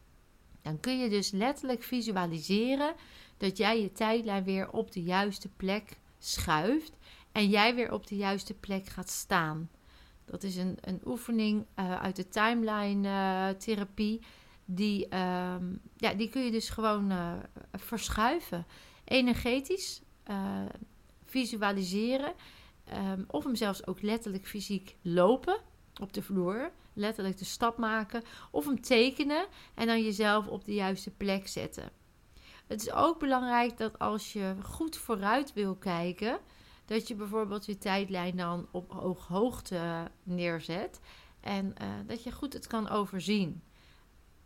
Dan 0.67 0.79
kun 0.79 0.99
je 0.99 1.09
dus 1.09 1.31
letterlijk 1.31 1.83
visualiseren 1.83 2.93
dat 3.37 3.57
jij 3.57 3.81
je 3.81 3.91
tijdlijn 3.91 4.43
weer 4.43 4.71
op 4.71 4.91
de 4.91 5.03
juiste 5.03 5.49
plek 5.49 5.97
schuift 6.19 6.97
en 7.31 7.49
jij 7.49 7.75
weer 7.75 7.91
op 7.91 8.07
de 8.07 8.15
juiste 8.15 8.53
plek 8.53 8.87
gaat 8.87 9.09
staan. 9.09 9.69
Dat 10.25 10.43
is 10.43 10.55
een, 10.55 10.77
een 10.81 11.01
oefening 11.05 11.65
uh, 11.79 12.01
uit 12.01 12.15
de 12.15 12.27
timeline-therapie. 12.29 14.19
Eh, 14.19 14.25
die, 14.65 15.05
uh, 15.05 15.55
ja, 15.95 16.13
die 16.13 16.29
kun 16.29 16.43
je 16.43 16.51
dus 16.51 16.69
gewoon 16.69 17.11
uh, 17.11 17.33
verschuiven. 17.71 18.65
Energetisch, 19.03 20.01
visualiseren. 21.25 22.33
Um, 22.93 23.25
of 23.27 23.43
hem 23.43 23.55
zelfs 23.55 23.87
ook 23.87 24.01
letterlijk 24.01 24.47
fysiek 24.47 24.95
lopen 25.01 25.59
op 26.01 26.13
de 26.13 26.21
vloer. 26.21 26.71
Letterlijk 26.97 27.37
de 27.37 27.45
stap 27.45 27.77
maken. 27.77 28.23
Of 28.51 28.65
hem 28.65 28.81
tekenen 28.81 29.45
en 29.73 29.87
dan 29.87 30.03
jezelf 30.03 30.47
op 30.47 30.65
de 30.65 30.73
juiste 30.73 31.11
plek 31.11 31.47
zetten. 31.47 31.89
Het 32.67 32.81
is 32.81 32.91
ook 32.91 33.19
belangrijk 33.19 33.77
dat 33.77 33.99
als 33.99 34.33
je 34.33 34.55
goed 34.63 34.97
vooruit 34.97 35.53
wil 35.53 35.75
kijken, 35.75 36.39
dat 36.85 37.07
je 37.07 37.15
bijvoorbeeld 37.15 37.65
je 37.65 37.77
tijdlijn 37.77 38.37
dan 38.37 38.67
op 38.71 38.91
hooghoogte 38.91 40.11
neerzet 40.23 40.99
en 41.39 41.65
uh, 41.81 41.87
dat 42.07 42.23
je 42.23 42.31
goed 42.31 42.53
het 42.53 42.67
kan 42.67 42.89
overzien. 42.89 43.61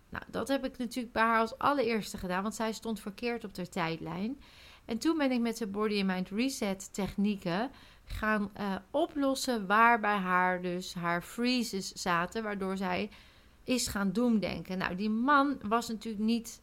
Nou, 0.09 0.23
dat 0.27 0.47
heb 0.47 0.65
ik 0.65 0.77
natuurlijk 0.77 1.13
bij 1.13 1.23
haar 1.23 1.39
als 1.39 1.57
allereerste 1.57 2.17
gedaan, 2.17 2.41
want 2.41 2.55
zij 2.55 2.73
stond 2.73 2.99
verkeerd 2.99 3.43
op 3.43 3.53
de 3.53 3.69
tijdlijn. 3.69 4.41
En 4.85 4.97
toen 4.97 5.17
ben 5.17 5.31
ik 5.31 5.39
met 5.39 5.57
de 5.57 5.67
Body 5.67 5.97
and 5.99 6.07
Mind 6.07 6.29
Reset 6.29 6.93
technieken 6.93 7.71
gaan 8.11 8.51
uh, 8.59 8.75
oplossen 8.91 9.67
waar 9.67 9.99
bij 9.99 10.17
haar 10.17 10.61
dus 10.61 10.93
haar 10.93 11.21
freezes 11.21 11.91
zaten, 11.91 12.43
waardoor 12.43 12.77
zij 12.77 13.09
is 13.63 13.87
gaan 13.87 14.11
doemdenken. 14.11 14.77
Nou, 14.77 14.95
die 14.95 15.09
man 15.09 15.57
was 15.61 15.87
natuurlijk 15.87 16.23
niet 16.23 16.61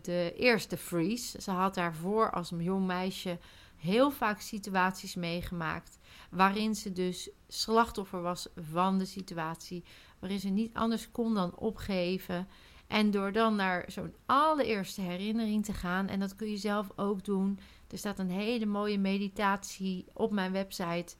de 0.00 0.34
eerste 0.36 0.76
freeze. 0.76 1.40
Ze 1.40 1.50
had 1.50 1.74
daarvoor 1.74 2.30
als 2.30 2.52
jong 2.58 2.86
meisje 2.86 3.38
heel 3.76 4.10
vaak 4.10 4.40
situaties 4.40 5.14
meegemaakt 5.14 5.98
waarin 6.30 6.74
ze 6.74 6.92
dus 6.92 7.30
slachtoffer 7.48 8.22
was 8.22 8.48
van 8.70 8.98
de 8.98 9.04
situatie, 9.04 9.84
waarin 10.18 10.40
ze 10.40 10.48
niet 10.48 10.74
anders 10.74 11.10
kon 11.10 11.34
dan 11.34 11.56
opgeven. 11.56 12.48
En 12.86 13.10
door 13.10 13.32
dan 13.32 13.56
naar 13.56 13.84
zo'n 13.86 14.14
allereerste 14.26 15.00
herinnering 15.00 15.64
te 15.64 15.72
gaan, 15.72 16.08
en 16.08 16.20
dat 16.20 16.36
kun 16.36 16.50
je 16.50 16.56
zelf 16.56 16.88
ook 16.96 17.24
doen. 17.24 17.58
Er 17.92 17.98
staat 17.98 18.18
een 18.18 18.30
hele 18.30 18.66
mooie 18.66 18.98
meditatie 18.98 20.04
op 20.12 20.30
mijn 20.30 20.52
website. 20.52 21.14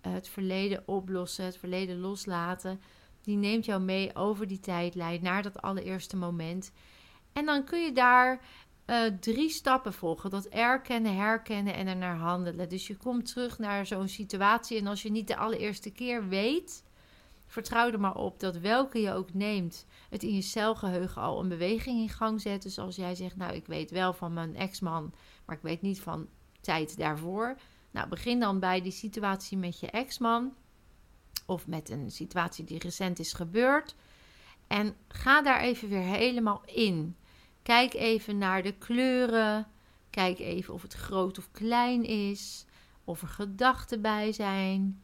Eh, 0.00 0.12
het 0.12 0.28
verleden 0.28 0.82
oplossen, 0.86 1.44
het 1.44 1.56
verleden 1.56 1.98
loslaten. 1.98 2.80
Die 3.22 3.36
neemt 3.36 3.64
jou 3.64 3.80
mee 3.80 4.16
over 4.16 4.46
die 4.46 4.60
tijdlijn 4.60 5.22
naar 5.22 5.42
dat 5.42 5.62
allereerste 5.62 6.16
moment. 6.16 6.72
En 7.32 7.46
dan 7.46 7.64
kun 7.64 7.84
je 7.84 7.92
daar 7.92 8.40
uh, 8.86 9.02
drie 9.20 9.48
stappen 9.48 9.92
volgen. 9.92 10.30
Dat 10.30 10.46
erkennen, 10.46 11.16
herkennen 11.16 11.74
en 11.74 11.86
ernaar 11.86 12.16
handelen. 12.16 12.68
Dus 12.68 12.86
je 12.86 12.96
komt 12.96 13.26
terug 13.26 13.58
naar 13.58 13.86
zo'n 13.86 14.08
situatie. 14.08 14.78
En 14.78 14.86
als 14.86 15.02
je 15.02 15.10
niet 15.10 15.26
de 15.26 15.36
allereerste 15.36 15.90
keer 15.90 16.28
weet, 16.28 16.84
vertrouw 17.48 17.90
er 17.90 18.00
maar 18.00 18.16
op 18.16 18.40
dat 18.40 18.56
welke 18.56 19.00
je 19.00 19.12
ook 19.12 19.34
neemt, 19.34 19.86
het 20.10 20.22
in 20.22 20.34
je 20.34 20.42
celgeheugen 20.42 21.22
al 21.22 21.40
een 21.40 21.48
beweging 21.48 22.00
in 22.00 22.08
gang 22.08 22.40
zet. 22.40 22.62
Dus 22.62 22.78
als 22.78 22.96
jij 22.96 23.14
zegt, 23.14 23.36
nou 23.36 23.54
ik 23.54 23.66
weet 23.66 23.90
wel 23.90 24.12
van 24.12 24.32
mijn 24.32 24.56
ex-man, 24.56 25.12
maar 25.44 25.56
ik 25.56 25.62
weet 25.62 25.82
niet 25.82 26.00
van 26.00 26.28
tijd 26.60 26.96
daarvoor. 26.96 27.56
Nou, 27.90 28.08
begin 28.08 28.40
dan 28.40 28.60
bij 28.60 28.80
die 28.80 28.92
situatie 28.92 29.58
met 29.58 29.80
je 29.80 29.90
ex-man. 29.90 30.54
Of 31.46 31.66
met 31.66 31.90
een 31.90 32.10
situatie 32.10 32.64
die 32.64 32.78
recent 32.78 33.18
is 33.18 33.32
gebeurd. 33.32 33.94
En 34.66 34.96
ga 35.08 35.42
daar 35.42 35.60
even 35.60 35.88
weer 35.88 36.02
helemaal 36.02 36.62
in. 36.64 37.16
Kijk 37.62 37.94
even 37.94 38.38
naar 38.38 38.62
de 38.62 38.72
kleuren. 38.72 39.66
Kijk 40.10 40.38
even 40.38 40.74
of 40.74 40.82
het 40.82 40.94
groot 40.94 41.38
of 41.38 41.50
klein 41.50 42.04
is. 42.04 42.64
Of 43.04 43.22
er 43.22 43.28
gedachten 43.28 44.02
bij 44.02 44.32
zijn. 44.32 45.02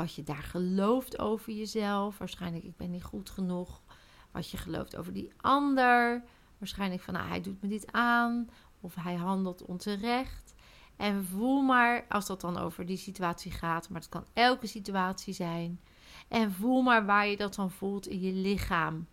Wat 0.00 0.14
je 0.14 0.22
daar 0.22 0.42
gelooft 0.42 1.18
over 1.18 1.52
jezelf. 1.52 2.18
Waarschijnlijk, 2.18 2.64
ik 2.64 2.76
ben 2.76 2.90
niet 2.90 3.02
goed 3.02 3.30
genoeg. 3.30 3.82
Wat 4.30 4.50
je 4.50 4.56
gelooft 4.56 4.96
over 4.96 5.12
die 5.12 5.32
ander. 5.36 6.24
Waarschijnlijk 6.58 7.02
van, 7.02 7.14
nou, 7.14 7.28
hij 7.28 7.40
doet 7.40 7.62
me 7.62 7.68
dit 7.68 7.92
aan. 7.92 8.50
Of 8.80 8.94
hij 8.94 9.14
handelt 9.14 9.64
onterecht. 9.64 10.54
En 10.96 11.24
voel 11.24 11.62
maar, 11.62 12.04
als 12.08 12.26
dat 12.26 12.40
dan 12.40 12.58
over 12.58 12.86
die 12.86 12.96
situatie 12.96 13.50
gaat, 13.52 13.88
maar 13.88 14.00
het 14.00 14.10
kan 14.10 14.26
elke 14.32 14.66
situatie 14.66 15.34
zijn. 15.34 15.80
En 16.28 16.52
voel 16.52 16.82
maar 16.82 17.06
waar 17.06 17.26
je 17.26 17.36
dat 17.36 17.54
dan 17.54 17.70
voelt 17.70 18.06
in 18.06 18.20
je 18.20 18.32
lichaam. 18.32 19.06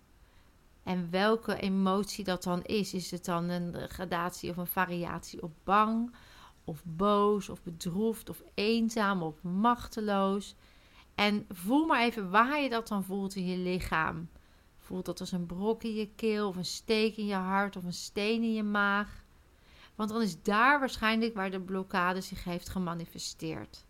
En 0.84 1.12
welke 1.12 1.60
emotie 1.60 2.24
dat 2.24 2.44
dan 2.44 2.64
is. 2.64 2.94
Is 2.94 3.12
het 3.12 3.26
dan 3.26 3.50
een 3.50 3.90
gradatie 3.90 4.50
of 4.50 4.58
een 4.58 4.68
variatie 4.68 5.44
op 5.44 5.52
bang, 5.64 6.16
of 6.64 6.84
boos, 6.86 7.50
of 7.50 7.64
bedroefd, 7.64 8.30
of 8.30 8.42
eenzaam, 8.54 9.22
of 9.22 9.44
machteloos? 9.44 10.56
En 11.18 11.46
voel 11.50 11.86
maar 11.86 12.02
even 12.02 12.30
waar 12.30 12.62
je 12.62 12.70
dat 12.70 12.88
dan 12.88 13.04
voelt 13.04 13.36
in 13.36 13.46
je 13.46 13.58
lichaam. 13.58 14.30
Voelt 14.78 15.06
dat 15.06 15.20
als 15.20 15.32
een 15.32 15.46
brok 15.46 15.84
in 15.84 15.96
je 15.96 16.10
keel, 16.16 16.48
of 16.48 16.56
een 16.56 16.66
steek 16.66 17.18
in 17.18 17.26
je 17.26 17.36
hart, 17.36 17.76
of 17.76 17.84
een 17.84 17.94
steen 17.94 18.44
in 18.44 18.54
je 18.54 18.64
maag? 18.64 19.24
Want 19.96 20.10
dan 20.10 20.22
is 20.22 20.42
daar 20.42 20.80
waarschijnlijk 20.80 21.36
waar 21.36 21.52
de 21.52 21.62
blokkade 21.62 22.22
zich 22.22 22.44
heeft 22.44 22.70
gemanifesteerd. 22.70 23.86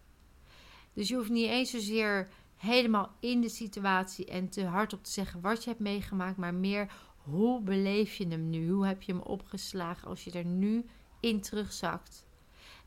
Dus 0.93 1.07
je 1.07 1.15
hoeft 1.15 1.29
niet 1.29 1.49
eens 1.49 1.71
zozeer 1.71 2.29
helemaal 2.55 3.11
in 3.19 3.41
de 3.41 3.49
situatie 3.49 4.25
en 4.25 4.49
te 4.49 4.65
hard 4.65 4.93
op 4.93 5.03
te 5.03 5.11
zeggen 5.11 5.41
wat 5.41 5.63
je 5.63 5.69
hebt 5.69 5.81
meegemaakt, 5.81 6.37
maar 6.37 6.53
meer 6.53 6.91
hoe 7.17 7.61
beleef 7.61 8.15
je 8.15 8.27
hem 8.27 8.49
nu? 8.49 8.71
Hoe 8.71 8.85
heb 8.85 9.01
je 9.01 9.11
hem 9.11 9.21
opgeslagen 9.21 10.07
als 10.07 10.23
je 10.23 10.31
er 10.31 10.45
nu 10.45 10.85
in 11.19 11.41
terugzakt? 11.41 12.25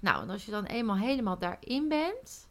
Nou, 0.01 0.23
en 0.23 0.31
als 0.31 0.45
je 0.45 0.51
dan 0.51 0.65
eenmaal 0.65 0.97
helemaal 0.97 1.39
daarin 1.39 1.89
bent, 1.89 2.49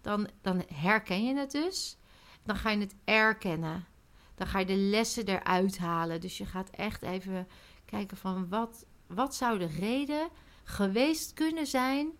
dan, 0.00 0.28
dan 0.40 0.62
herken 0.74 1.24
je 1.24 1.36
het 1.36 1.50
dus. 1.50 1.96
Dan 2.42 2.56
ga 2.56 2.70
je 2.70 2.78
het 2.78 2.94
erkennen. 3.04 3.86
Dan 4.34 4.46
ga 4.46 4.58
je 4.58 4.66
de 4.66 4.76
lessen 4.76 5.26
eruit 5.26 5.78
halen. 5.78 6.20
Dus 6.20 6.38
je 6.38 6.46
gaat 6.46 6.70
echt 6.70 7.02
even 7.02 7.48
kijken 7.84 8.16
van 8.16 8.48
wat, 8.48 8.86
wat 9.06 9.34
zou 9.34 9.58
de 9.58 9.66
reden 9.66 10.28
geweest 10.64 11.32
kunnen 11.32 11.66
zijn 11.66 12.10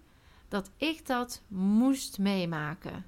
dat 0.49 0.71
ik 0.77 1.07
dat 1.07 1.43
moest 1.49 2.19
meemaken? 2.19 3.05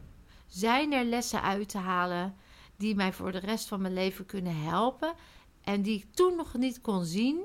Zijn 0.47 0.93
er 0.93 1.05
lessen 1.05 1.43
uit 1.43 1.69
te 1.69 1.79
halen 1.79 2.37
die 2.77 2.95
mij 2.95 3.13
voor 3.13 3.33
de 3.33 3.39
rest 3.39 3.69
van 3.69 3.81
mijn 3.81 3.95
leven 3.95 4.27
kunnen 4.27 4.63
helpen 4.63 5.15
en 5.63 5.83
die 5.83 5.99
ik 5.99 6.15
toen 6.15 6.37
nog 6.37 6.55
niet 6.55 6.81
kon 6.81 7.05
zien, 7.05 7.41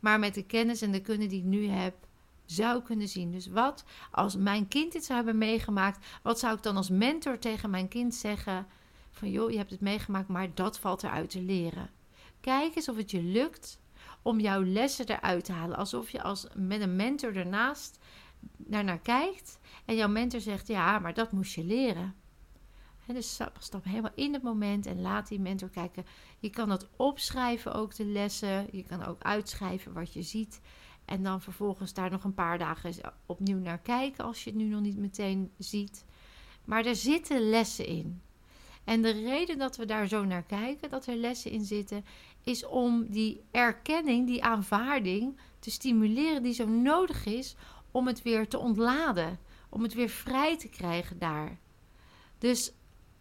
maar 0.00 0.18
met 0.18 0.34
de 0.34 0.46
kennis 0.46 0.82
en 0.82 0.92
de 0.92 1.00
kunde 1.00 1.26
die 1.26 1.38
ik 1.38 1.44
nu 1.44 1.66
heb, 1.66 2.06
zou 2.54 2.82
kunnen 2.82 3.08
zien. 3.08 3.30
Dus 3.30 3.46
wat 3.46 3.84
als 4.10 4.36
mijn 4.36 4.68
kind 4.68 4.92
dit 4.92 5.04
zou 5.04 5.16
hebben 5.16 5.38
meegemaakt, 5.38 6.06
wat 6.22 6.38
zou 6.38 6.56
ik 6.56 6.62
dan 6.62 6.76
als 6.76 6.90
mentor 6.90 7.38
tegen 7.38 7.70
mijn 7.70 7.88
kind 7.88 8.14
zeggen? 8.14 8.66
Van 9.10 9.30
joh, 9.30 9.50
je 9.50 9.56
hebt 9.56 9.70
het 9.70 9.80
meegemaakt, 9.80 10.28
maar 10.28 10.54
dat 10.54 10.78
valt 10.78 11.02
eruit 11.02 11.30
te 11.30 11.42
leren. 11.42 11.90
Kijk 12.40 12.76
eens 12.76 12.88
of 12.88 12.96
het 12.96 13.10
je 13.10 13.22
lukt 13.22 13.80
om 14.22 14.40
jouw 14.40 14.64
lessen 14.64 15.08
eruit 15.08 15.44
te 15.44 15.52
halen. 15.52 15.76
Alsof 15.76 16.10
je 16.10 16.22
als, 16.22 16.46
met 16.54 16.80
een 16.80 16.96
mentor 16.96 17.36
ernaast 17.36 17.98
naar 18.56 18.98
kijkt 18.98 19.58
en 19.84 19.96
jouw 19.96 20.08
mentor 20.08 20.40
zegt: 20.40 20.66
Ja, 20.66 20.98
maar 20.98 21.14
dat 21.14 21.32
moest 21.32 21.54
je 21.54 21.64
leren. 21.64 22.14
En 23.06 23.14
dus 23.14 23.40
stap 23.58 23.84
helemaal 23.84 24.12
in 24.14 24.32
het 24.32 24.42
moment 24.42 24.86
en 24.86 25.00
laat 25.00 25.28
die 25.28 25.40
mentor 25.40 25.68
kijken. 25.68 26.04
Je 26.38 26.50
kan 26.50 26.68
dat 26.68 26.88
opschrijven, 26.96 27.74
ook 27.74 27.94
de 27.94 28.04
lessen. 28.04 28.66
Je 28.70 28.82
kan 28.82 29.04
ook 29.04 29.22
uitschrijven 29.22 29.92
wat 29.92 30.12
je 30.12 30.22
ziet. 30.22 30.60
En 31.04 31.22
dan 31.22 31.40
vervolgens 31.40 31.94
daar 31.94 32.10
nog 32.10 32.24
een 32.24 32.34
paar 32.34 32.58
dagen 32.58 32.94
opnieuw 33.26 33.58
naar 33.58 33.78
kijken 33.78 34.24
als 34.24 34.44
je 34.44 34.50
het 34.50 34.58
nu 34.58 34.64
nog 34.64 34.80
niet 34.80 34.98
meteen 34.98 35.50
ziet. 35.58 36.04
Maar 36.64 36.86
er 36.86 36.96
zitten 36.96 37.50
lessen 37.50 37.86
in. 37.86 38.22
En 38.84 39.02
de 39.02 39.10
reden 39.10 39.58
dat 39.58 39.76
we 39.76 39.84
daar 39.84 40.06
zo 40.06 40.24
naar 40.24 40.42
kijken, 40.42 40.90
dat 40.90 41.06
er 41.06 41.16
lessen 41.16 41.50
in 41.50 41.64
zitten, 41.64 42.04
is 42.42 42.66
om 42.66 43.06
die 43.10 43.42
erkenning, 43.50 44.26
die 44.26 44.44
aanvaarding 44.44 45.38
te 45.58 45.70
stimuleren 45.70 46.42
die 46.42 46.54
zo 46.54 46.66
nodig 46.66 47.26
is 47.26 47.56
om 47.90 48.06
het 48.06 48.22
weer 48.22 48.48
te 48.48 48.58
ontladen, 48.58 49.38
om 49.68 49.82
het 49.82 49.94
weer 49.94 50.08
vrij 50.08 50.58
te 50.58 50.68
krijgen 50.68 51.18
daar. 51.18 51.58
Dus 52.38 52.72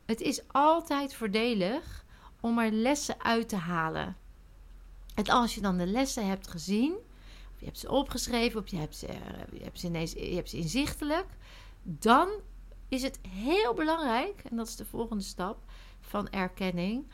het 0.05 0.21
is 0.21 0.41
altijd 0.47 1.15
voordelig 1.15 2.05
om 2.39 2.59
er 2.59 2.71
lessen 2.71 3.21
uit 3.21 3.49
te 3.49 3.55
halen. 3.55 4.17
En 5.15 5.25
als 5.25 5.55
je 5.55 5.61
dan 5.61 5.77
de 5.77 5.87
lessen 5.87 6.27
hebt 6.27 6.47
gezien, 6.47 6.95
je 7.61 7.67
hebt 7.67 7.79
ze 7.79 7.91
opgeschreven, 7.91 8.59
of 8.59 8.67
je 8.67 8.77
hebt 8.77 8.95
ze, 8.95 9.07
eh, 9.07 9.17
je 9.51 9.63
hebt 9.63 9.79
ze, 9.79 9.87
ineens, 9.87 10.11
je 10.11 10.35
hebt 10.35 10.49
ze 10.49 10.57
inzichtelijk, 10.57 11.27
dan 11.83 12.29
is 12.87 13.03
het 13.03 13.19
heel 13.29 13.73
belangrijk, 13.73 14.43
en 14.49 14.55
dat 14.55 14.67
is 14.67 14.75
de 14.75 14.85
volgende 14.85 15.23
stap 15.23 15.63
van 15.99 16.29
erkenning 16.29 17.05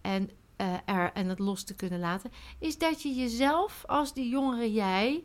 en, 0.00 0.30
uh, 0.60 0.74
er, 0.84 1.12
en 1.12 1.28
het 1.28 1.38
los 1.38 1.64
te 1.64 1.74
kunnen 1.74 2.00
laten, 2.00 2.30
is 2.58 2.78
dat 2.78 3.02
je 3.02 3.14
jezelf 3.14 3.84
als 3.86 4.14
die 4.14 4.28
jongere 4.28 4.72
jij 4.72 5.24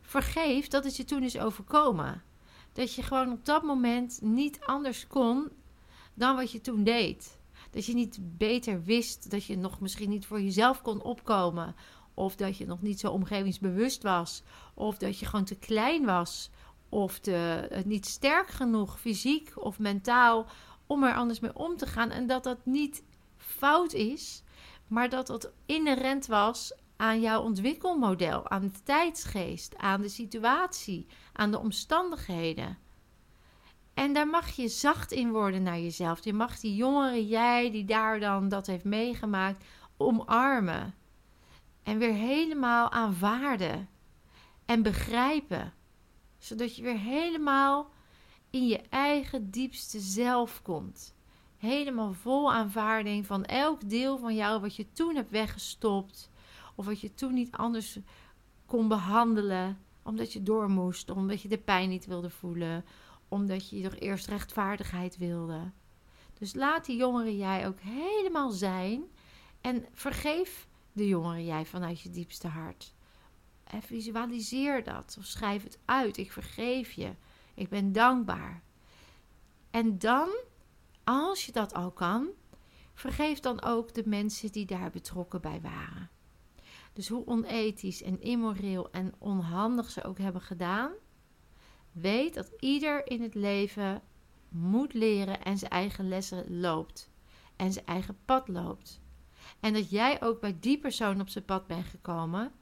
vergeeft 0.00 0.70
dat 0.70 0.84
het 0.84 0.96
je 0.96 1.04
toen 1.04 1.22
is 1.22 1.38
overkomen. 1.38 2.22
Dat 2.72 2.94
je 2.94 3.02
gewoon 3.02 3.32
op 3.32 3.44
dat 3.44 3.62
moment 3.62 4.18
niet 4.22 4.60
anders 4.60 5.06
kon 5.06 5.48
dan 6.14 6.36
wat 6.36 6.52
je 6.52 6.60
toen 6.60 6.84
deed. 6.84 7.38
Dat 7.70 7.86
je 7.86 7.94
niet 7.94 8.18
beter 8.20 8.82
wist, 8.82 9.30
dat 9.30 9.44
je 9.44 9.56
nog 9.56 9.80
misschien 9.80 10.10
niet 10.10 10.26
voor 10.26 10.40
jezelf 10.40 10.82
kon 10.82 11.02
opkomen. 11.02 11.74
Of 12.18 12.36
dat 12.36 12.56
je 12.56 12.66
nog 12.66 12.82
niet 12.82 13.00
zo 13.00 13.10
omgevingsbewust 13.10 14.02
was. 14.02 14.42
Of 14.74 14.98
dat 14.98 15.18
je 15.18 15.26
gewoon 15.26 15.44
te 15.44 15.58
klein 15.58 16.04
was. 16.04 16.50
Of 16.88 17.18
te, 17.18 17.68
niet 17.84 18.06
sterk 18.06 18.48
genoeg, 18.48 19.00
fysiek 19.00 19.52
of 19.54 19.78
mentaal, 19.78 20.46
om 20.86 21.04
er 21.04 21.14
anders 21.14 21.40
mee 21.40 21.56
om 21.56 21.76
te 21.76 21.86
gaan. 21.86 22.10
En 22.10 22.26
dat 22.26 22.44
dat 22.44 22.58
niet 22.64 23.02
fout 23.36 23.92
is, 23.92 24.42
maar 24.86 25.08
dat 25.08 25.26
dat 25.26 25.52
inherent 25.66 26.26
was 26.26 26.72
aan 26.96 27.20
jouw 27.20 27.42
ontwikkelmodel, 27.42 28.48
aan 28.48 28.62
de 28.62 28.82
tijdsgeest, 28.84 29.76
aan 29.76 30.00
de 30.00 30.08
situatie, 30.08 31.06
aan 31.32 31.50
de 31.50 31.58
omstandigheden. 31.58 32.78
En 33.94 34.12
daar 34.12 34.28
mag 34.28 34.50
je 34.50 34.68
zacht 34.68 35.12
in 35.12 35.30
worden 35.30 35.62
naar 35.62 35.78
jezelf. 35.78 36.24
Je 36.24 36.32
mag 36.32 36.60
die 36.60 36.74
jongere 36.74 37.26
jij, 37.26 37.70
die 37.70 37.84
daar 37.84 38.20
dan 38.20 38.48
dat 38.48 38.66
heeft 38.66 38.84
meegemaakt, 38.84 39.64
omarmen. 39.96 40.94
En 41.88 41.98
weer 41.98 42.12
helemaal 42.12 42.90
aanvaarden. 42.90 43.88
En 44.64 44.82
begrijpen. 44.82 45.72
Zodat 46.38 46.76
je 46.76 46.82
weer 46.82 46.98
helemaal 46.98 47.90
in 48.50 48.66
je 48.66 48.80
eigen 48.88 49.50
diepste 49.50 50.00
zelf 50.00 50.62
komt. 50.62 51.14
Helemaal 51.56 52.12
vol 52.12 52.52
aanvaarding 52.52 53.26
van 53.26 53.44
elk 53.44 53.88
deel 53.88 54.18
van 54.18 54.34
jou 54.34 54.60
wat 54.60 54.76
je 54.76 54.92
toen 54.92 55.14
hebt 55.14 55.30
weggestopt. 55.30 56.30
Of 56.74 56.86
wat 56.86 57.00
je 57.00 57.14
toen 57.14 57.34
niet 57.34 57.52
anders 57.52 57.98
kon 58.66 58.88
behandelen. 58.88 59.78
Omdat 60.02 60.32
je 60.32 60.42
door 60.42 60.70
moest. 60.70 61.10
Omdat 61.10 61.42
je 61.42 61.48
de 61.48 61.58
pijn 61.58 61.88
niet 61.88 62.06
wilde 62.06 62.30
voelen 62.30 62.84
omdat 63.28 63.70
je 63.70 63.82
toch 63.82 63.98
eerst 63.98 64.26
rechtvaardigheid 64.26 65.16
wilde. 65.16 65.70
Dus 66.38 66.54
laat 66.54 66.84
die 66.84 66.96
jongere 66.96 67.36
jij 67.36 67.66
ook 67.66 67.80
helemaal 67.80 68.50
zijn. 68.50 69.02
En 69.60 69.86
vergeef 69.92 70.68
de 70.98 71.08
jongere 71.08 71.44
jij 71.44 71.66
vanuit 71.66 72.00
je 72.00 72.10
diepste 72.10 72.48
hart. 72.48 72.94
En 73.64 73.82
visualiseer 73.82 74.84
dat. 74.84 75.16
Of 75.18 75.24
schrijf 75.24 75.62
het 75.62 75.78
uit. 75.84 76.16
Ik 76.16 76.32
vergeef 76.32 76.92
je. 76.92 77.14
Ik 77.54 77.68
ben 77.68 77.92
dankbaar. 77.92 78.62
En 79.70 79.98
dan 79.98 80.28
als 81.04 81.46
je 81.46 81.52
dat 81.52 81.74
al 81.74 81.90
kan, 81.90 82.28
vergeef 82.94 83.40
dan 83.40 83.62
ook 83.62 83.94
de 83.94 84.02
mensen 84.06 84.52
die 84.52 84.66
daar 84.66 84.90
betrokken 84.90 85.40
bij 85.40 85.60
waren. 85.60 86.10
Dus 86.92 87.08
hoe 87.08 87.26
onethisch 87.26 88.02
en 88.02 88.20
immoreel 88.20 88.90
en 88.90 89.14
onhandig 89.18 89.90
ze 89.90 90.04
ook 90.04 90.18
hebben 90.18 90.42
gedaan, 90.42 90.92
weet 91.92 92.34
dat 92.34 92.52
ieder 92.58 93.06
in 93.06 93.22
het 93.22 93.34
leven 93.34 94.02
moet 94.48 94.94
leren 94.94 95.42
en 95.42 95.58
zijn 95.58 95.70
eigen 95.70 96.08
lessen 96.08 96.60
loopt 96.60 97.10
en 97.56 97.72
zijn 97.72 97.86
eigen 97.86 98.16
pad 98.24 98.48
loopt. 98.48 99.00
En 99.60 99.72
dat 99.72 99.90
jij 99.90 100.22
ook 100.22 100.40
bij 100.40 100.56
die 100.60 100.78
persoon 100.78 101.20
op 101.20 101.28
zijn 101.28 101.44
pad 101.44 101.66
bent 101.66 101.86
gekomen 101.86 102.52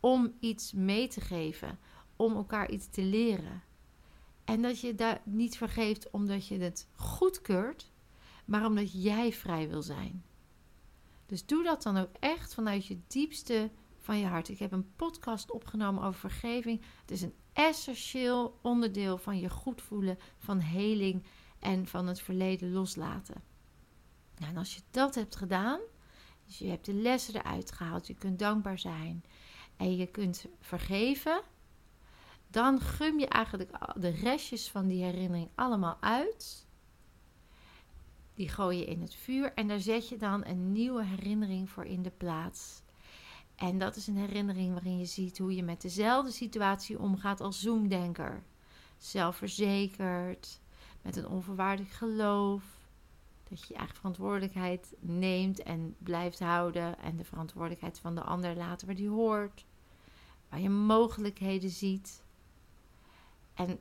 om 0.00 0.34
iets 0.40 0.72
mee 0.72 1.08
te 1.08 1.20
geven, 1.20 1.78
om 2.16 2.34
elkaar 2.34 2.70
iets 2.70 2.88
te 2.88 3.02
leren. 3.02 3.62
En 4.44 4.62
dat 4.62 4.80
je 4.80 4.94
dat 4.94 5.26
niet 5.26 5.56
vergeeft 5.56 6.10
omdat 6.10 6.46
je 6.46 6.58
het 6.58 6.88
goedkeurt, 6.94 7.90
maar 8.44 8.66
omdat 8.66 9.02
jij 9.02 9.32
vrij 9.32 9.68
wil 9.68 9.82
zijn. 9.82 10.24
Dus 11.26 11.46
doe 11.46 11.62
dat 11.62 11.82
dan 11.82 11.96
ook 11.96 12.10
echt 12.20 12.54
vanuit 12.54 12.86
je 12.86 13.00
diepste 13.06 13.70
van 13.98 14.18
je 14.18 14.26
hart. 14.26 14.48
Ik 14.48 14.58
heb 14.58 14.72
een 14.72 14.94
podcast 14.96 15.50
opgenomen 15.50 16.04
over 16.04 16.20
vergeving. 16.20 16.82
Het 17.00 17.10
is 17.10 17.22
een 17.22 17.34
essentieel 17.52 18.58
onderdeel 18.62 19.18
van 19.18 19.38
je 19.38 19.50
goed 19.50 19.82
voelen, 19.82 20.18
van 20.38 20.58
heling 20.58 21.24
en 21.58 21.86
van 21.86 22.06
het 22.06 22.20
verleden 22.20 22.72
loslaten. 22.72 23.42
Nou, 24.38 24.50
en 24.52 24.58
als 24.58 24.74
je 24.74 24.80
dat 24.90 25.14
hebt 25.14 25.36
gedaan, 25.36 25.80
dus 26.52 26.60
je 26.60 26.68
hebt 26.68 26.86
de 26.86 26.94
lessen 26.94 27.34
eruit 27.34 27.72
gehaald, 27.72 28.06
je 28.06 28.14
kunt 28.14 28.38
dankbaar 28.38 28.78
zijn 28.78 29.24
en 29.76 29.96
je 29.96 30.06
kunt 30.06 30.46
vergeven, 30.60 31.42
dan 32.48 32.80
gum 32.80 33.18
je 33.18 33.26
eigenlijk 33.28 33.70
de 33.96 34.08
restjes 34.08 34.70
van 34.70 34.86
die 34.86 35.04
herinnering 35.04 35.48
allemaal 35.54 35.96
uit. 36.00 36.66
Die 38.34 38.48
gooi 38.48 38.78
je 38.78 38.84
in 38.84 39.00
het 39.00 39.14
vuur 39.14 39.52
en 39.54 39.68
daar 39.68 39.80
zet 39.80 40.08
je 40.08 40.16
dan 40.16 40.44
een 40.44 40.72
nieuwe 40.72 41.04
herinnering 41.04 41.70
voor 41.70 41.84
in 41.84 42.02
de 42.02 42.10
plaats. 42.10 42.82
En 43.54 43.78
dat 43.78 43.96
is 43.96 44.06
een 44.06 44.16
herinnering 44.16 44.72
waarin 44.72 44.98
je 44.98 45.04
ziet 45.04 45.38
hoe 45.38 45.54
je 45.54 45.62
met 45.62 45.82
dezelfde 45.82 46.30
situatie 46.30 46.98
omgaat 46.98 47.40
als 47.40 47.60
zoomdenker. 47.60 48.42
Zelfverzekerd, 48.96 50.60
met 51.02 51.16
een 51.16 51.28
onvoorwaardelijk 51.28 51.94
geloof. 51.94 52.81
Dat 53.52 53.60
je 53.60 53.72
je 53.72 53.78
eigen 53.78 53.96
verantwoordelijkheid 53.96 54.94
neemt 55.00 55.62
en 55.62 55.94
blijft 55.98 56.38
houden. 56.38 56.98
En 56.98 57.16
de 57.16 57.24
verantwoordelijkheid 57.24 57.98
van 57.98 58.14
de 58.14 58.22
ander 58.22 58.56
laat 58.56 58.82
waar 58.82 58.94
die 58.94 59.08
hoort. 59.08 59.64
Waar 60.48 60.60
je 60.60 60.70
mogelijkheden 60.70 61.70
ziet. 61.70 62.22
En 63.54 63.78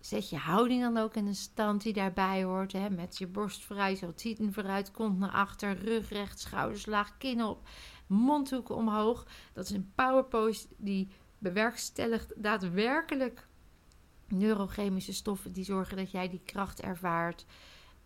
zet 0.00 0.30
je 0.30 0.36
houding 0.36 0.82
dan 0.82 0.96
ook 0.96 1.14
in 1.14 1.26
een 1.26 1.34
stand 1.34 1.82
die 1.82 1.92
daarbij 1.92 2.44
hoort. 2.44 2.72
Hè? 2.72 2.90
Met 2.90 3.18
je 3.18 3.26
borst 3.26 3.64
vooruit, 3.64 3.98
je 3.98 4.14
tieten 4.14 4.52
vooruit, 4.52 4.90
kont 4.90 5.18
naar 5.18 5.30
achter, 5.30 5.76
rug 5.78 6.08
recht, 6.08 6.40
schouders 6.40 6.86
laag, 6.86 7.16
kin 7.18 7.42
op, 7.42 7.68
mondhoeken 8.06 8.74
omhoog. 8.74 9.26
Dat 9.52 9.64
is 9.64 9.70
een 9.70 9.92
power 9.94 10.24
pose 10.24 10.66
die 10.76 11.08
bewerkstelligt 11.38 12.32
daadwerkelijk 12.36 13.46
neurochemische 14.28 15.12
stoffen 15.12 15.52
die 15.52 15.64
zorgen 15.64 15.96
dat 15.96 16.10
jij 16.10 16.28
die 16.28 16.42
kracht 16.44 16.80
ervaart. 16.80 17.46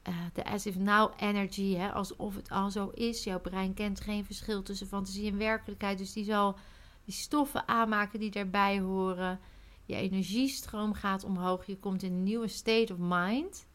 Uh, 0.09 0.14
de 0.33 0.44
as 0.44 0.66
if 0.66 0.77
now 0.77 1.12
energy, 1.16 1.75
hè, 1.75 1.92
alsof 1.92 2.35
het 2.35 2.51
al 2.51 2.71
zo 2.71 2.90
is. 2.94 3.25
Jouw 3.25 3.40
brein 3.40 3.75
kent 3.75 4.01
geen 4.01 4.25
verschil 4.25 4.62
tussen 4.62 4.87
fantasie 4.87 5.31
en 5.31 5.38
werkelijkheid. 5.38 5.99
Dus 5.99 6.12
die 6.12 6.25
zal 6.25 6.57
die 7.05 7.14
stoffen 7.14 7.68
aanmaken 7.68 8.21
die 8.21 8.31
daarbij 8.31 8.81
horen. 8.81 9.40
Je 9.85 9.94
energiestroom 9.94 10.92
gaat 10.92 11.25
omhoog. 11.25 11.66
Je 11.66 11.79
komt 11.79 12.03
in 12.03 12.12
een 12.12 12.23
nieuwe 12.23 12.49
state 12.49 12.92
of 12.92 12.99
mind. 12.99 13.66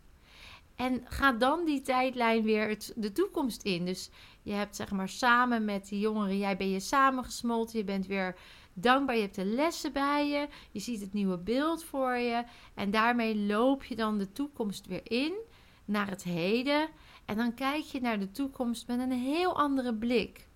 En 0.76 1.02
ga 1.06 1.32
dan 1.32 1.66
die 1.66 1.82
tijdlijn 1.82 2.44
weer 2.44 2.78
de 2.96 3.12
toekomst 3.12 3.64
in. 3.64 3.86
Dus 3.86 4.10
je 4.42 4.52
hebt 4.52 4.76
zeg 4.76 4.92
maar 4.92 5.10
samen 5.10 5.66
met 5.66 5.88
die 5.88 6.00
jongeren, 6.00 6.38
jij 6.38 6.58
ben 6.58 6.70
je 6.70 6.80
samengesmolten. 6.80 7.78
Je 7.78 7.84
bent 7.84 8.06
weer 8.06 8.36
dankbaar. 8.74 9.16
Je 9.16 9.22
hebt 9.22 9.36
de 9.36 9.46
lessen 9.46 9.94
bij 9.94 10.28
je. 10.28 10.48
Je 10.72 10.80
ziet 10.80 11.02
het 11.02 11.14
nieuwe 11.14 11.38
beeld 11.38 11.84
voor 11.84 12.16
je. 12.16 12.44
En 12.74 12.92
daarmee 12.92 13.38
loop 13.38 13.84
je 13.84 13.96
dan 13.96 14.18
de 14.18 14.32
toekomst 14.32 14.88
weer 14.88 15.02
in 15.04 15.34
naar 15.86 16.10
het 16.10 16.24
heden. 16.24 16.88
En 17.26 17.38
dan 17.38 17.54
kijk 17.54 17.84
je 17.84 18.02
naar 18.02 18.20
de 18.20 18.32
toekomst 18.32 18.88
met 18.88 19.00
een 19.00 19.12
heel 19.12 19.58
andere 19.58 19.94
blik. 19.94 20.48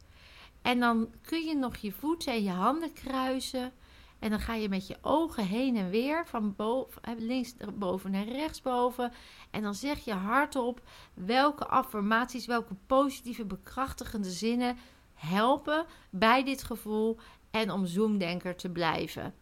En 0.61 0.79
dan 0.79 1.09
kun 1.21 1.45
je 1.45 1.55
nog 1.55 1.75
je 1.75 1.91
voeten 1.91 2.33
en 2.33 2.43
je 2.43 2.51
handen 2.51 2.93
kruisen. 2.93 3.71
En 4.19 4.29
dan 4.29 4.39
ga 4.39 4.53
je 4.53 4.69
met 4.69 4.87
je 4.87 4.97
ogen 5.01 5.45
heen 5.45 5.75
en 5.75 5.89
weer 5.89 6.27
van 6.27 6.55
boven, 6.55 7.01
links 7.17 7.55
boven 7.73 8.11
naar 8.11 8.27
rechtsboven. 8.27 9.11
En 9.51 9.61
dan 9.61 9.75
zeg 9.75 10.05
je 10.05 10.13
hardop 10.13 10.81
welke 11.13 11.67
affirmaties, 11.67 12.45
welke 12.45 12.75
positieve 12.87 13.45
bekrachtigende 13.45 14.29
zinnen 14.29 14.77
helpen 15.13 15.85
bij 16.09 16.43
dit 16.43 16.63
gevoel 16.63 17.17
en 17.51 17.71
om 17.71 17.85
zoomdenker 17.85 18.55
te 18.55 18.69
blijven. 18.69 19.33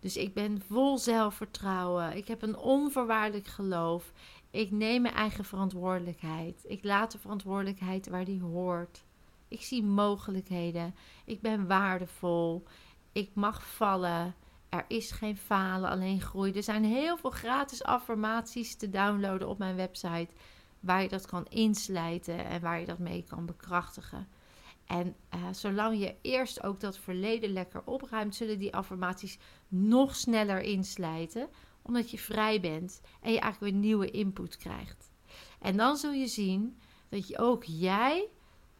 Dus 0.00 0.16
ik 0.16 0.34
ben 0.34 0.62
vol 0.68 0.98
zelfvertrouwen. 0.98 2.16
Ik 2.16 2.28
heb 2.28 2.42
een 2.42 2.56
onvoorwaardelijk 2.56 3.46
geloof. 3.46 4.12
Ik 4.50 4.70
neem 4.70 5.02
mijn 5.02 5.14
eigen 5.14 5.44
verantwoordelijkheid. 5.44 6.64
Ik 6.66 6.84
laat 6.84 7.12
de 7.12 7.18
verantwoordelijkheid 7.18 8.08
waar 8.08 8.24
die 8.24 8.40
hoort. 8.40 9.04
Ik 9.48 9.62
zie 9.62 9.82
mogelijkheden. 9.82 10.94
Ik 11.24 11.40
ben 11.40 11.66
waardevol. 11.66 12.64
Ik 13.12 13.30
mag 13.34 13.66
vallen. 13.66 14.34
Er 14.68 14.84
is 14.88 15.10
geen 15.10 15.36
falen, 15.36 15.90
alleen 15.90 16.20
groei. 16.20 16.52
Er 16.52 16.62
zijn 16.62 16.84
heel 16.84 17.16
veel 17.16 17.30
gratis 17.30 17.82
affirmaties 17.82 18.76
te 18.76 18.90
downloaden 18.90 19.48
op 19.48 19.58
mijn 19.58 19.76
website. 19.76 20.28
Waar 20.80 21.02
je 21.02 21.08
dat 21.08 21.26
kan 21.26 21.46
inslijten 21.48 22.44
en 22.44 22.60
waar 22.60 22.80
je 22.80 22.86
dat 22.86 22.98
mee 22.98 23.24
kan 23.28 23.46
bekrachtigen. 23.46 24.28
En 24.86 25.16
uh, 25.34 25.40
zolang 25.50 25.98
je 25.98 26.14
eerst 26.22 26.62
ook 26.62 26.80
dat 26.80 26.98
verleden 26.98 27.52
lekker 27.52 27.82
opruimt, 27.84 28.34
zullen 28.34 28.58
die 28.58 28.74
affirmaties 28.74 29.38
nog 29.68 30.16
sneller 30.16 30.60
inslijten, 30.60 31.48
omdat 31.90 32.10
je 32.10 32.18
vrij 32.18 32.60
bent 32.60 33.00
en 33.20 33.32
je 33.32 33.40
eigenlijk 33.40 33.72
weer 33.72 33.82
nieuwe 33.82 34.10
input 34.10 34.56
krijgt. 34.56 35.10
En 35.60 35.76
dan 35.76 35.96
zul 35.96 36.12
je 36.12 36.26
zien 36.26 36.78
dat 37.08 37.28
je 37.28 37.38
ook 37.38 37.64
jij 37.64 38.28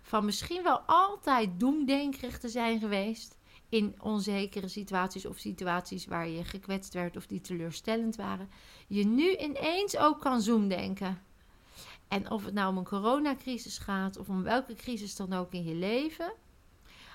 van 0.01 0.25
misschien 0.25 0.63
wel 0.63 0.79
altijd 0.81 1.61
doemdenkerig 1.61 2.39
te 2.39 2.49
zijn 2.49 2.79
geweest 2.79 3.39
in 3.69 3.95
onzekere 4.01 4.69
situaties 4.69 5.27
of 5.27 5.39
situaties 5.39 6.07
waar 6.07 6.29
je 6.29 6.45
gekwetst 6.45 6.95
werd 6.95 7.17
of 7.17 7.27
die 7.27 7.41
teleurstellend 7.41 8.17
waren, 8.17 8.51
je 8.87 9.07
nu 9.07 9.37
ineens 9.37 9.97
ook 9.97 10.21
kan 10.21 10.41
zoomdenken. 10.41 11.23
En 12.09 12.31
of 12.31 12.45
het 12.45 12.55
nou 12.55 12.71
om 12.71 12.79
een 12.79 12.85
coronacrisis 12.85 13.79
gaat 13.79 14.19
of 14.19 14.29
om 14.29 14.43
welke 14.43 14.75
crisis 14.75 15.17
dan 15.17 15.33
ook 15.33 15.53
in 15.53 15.65
je 15.65 15.75
leven. 15.75 16.33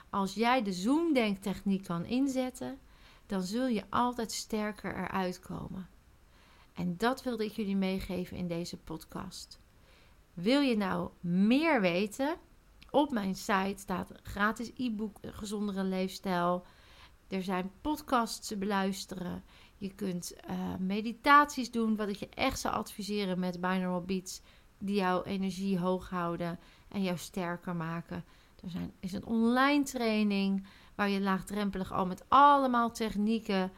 Als 0.09 0.33
jij 0.33 0.63
de 0.63 0.73
zoomdenktechniek 0.73 1.83
kan 1.83 2.05
inzetten, 2.05 2.79
dan 3.25 3.41
zul 3.41 3.67
je 3.67 3.83
altijd 3.89 4.31
sterker 4.31 4.95
eruit 4.95 5.39
komen. 5.39 5.87
En 6.73 6.97
dat 6.97 7.23
wilde 7.23 7.45
ik 7.45 7.51
jullie 7.51 7.75
meegeven 7.75 8.37
in 8.37 8.47
deze 8.47 8.77
podcast. 8.77 9.59
Wil 10.33 10.61
je 10.61 10.77
nou 10.77 11.09
meer 11.19 11.81
weten? 11.81 12.37
Op 12.89 13.11
mijn 13.11 13.35
site 13.35 13.75
staat 13.77 14.09
een 14.09 14.19
gratis 14.23 14.71
e-book 14.75 15.17
Gezondere 15.21 15.83
Leefstijl. 15.83 16.65
Er 17.27 17.43
zijn 17.43 17.71
podcasts 17.81 18.47
te 18.47 18.57
beluisteren. 18.57 19.43
Je 19.75 19.93
kunt 19.93 20.33
uh, 20.49 20.75
meditaties 20.79 21.71
doen, 21.71 21.95
wat 21.95 22.07
ik 22.07 22.15
je 22.15 22.29
echt 22.29 22.59
zou 22.59 22.75
adviseren 22.75 23.39
met 23.39 23.61
binaural 23.61 24.01
beats 24.01 24.41
die 24.77 24.95
jouw 24.95 25.23
energie 25.23 25.79
hoog 25.79 26.09
houden 26.09 26.59
en 26.87 27.03
jou 27.03 27.17
sterker 27.17 27.75
maken. 27.75 28.25
Er 28.63 28.69
zijn, 28.69 28.93
is 28.99 29.13
een 29.13 29.25
online 29.25 29.83
training 29.83 30.67
waar 30.95 31.09
je 31.09 31.21
laagdrempelig 31.21 31.93
al 31.93 32.05
met 32.05 32.25
allemaal 32.27 32.91
technieken 32.91 33.71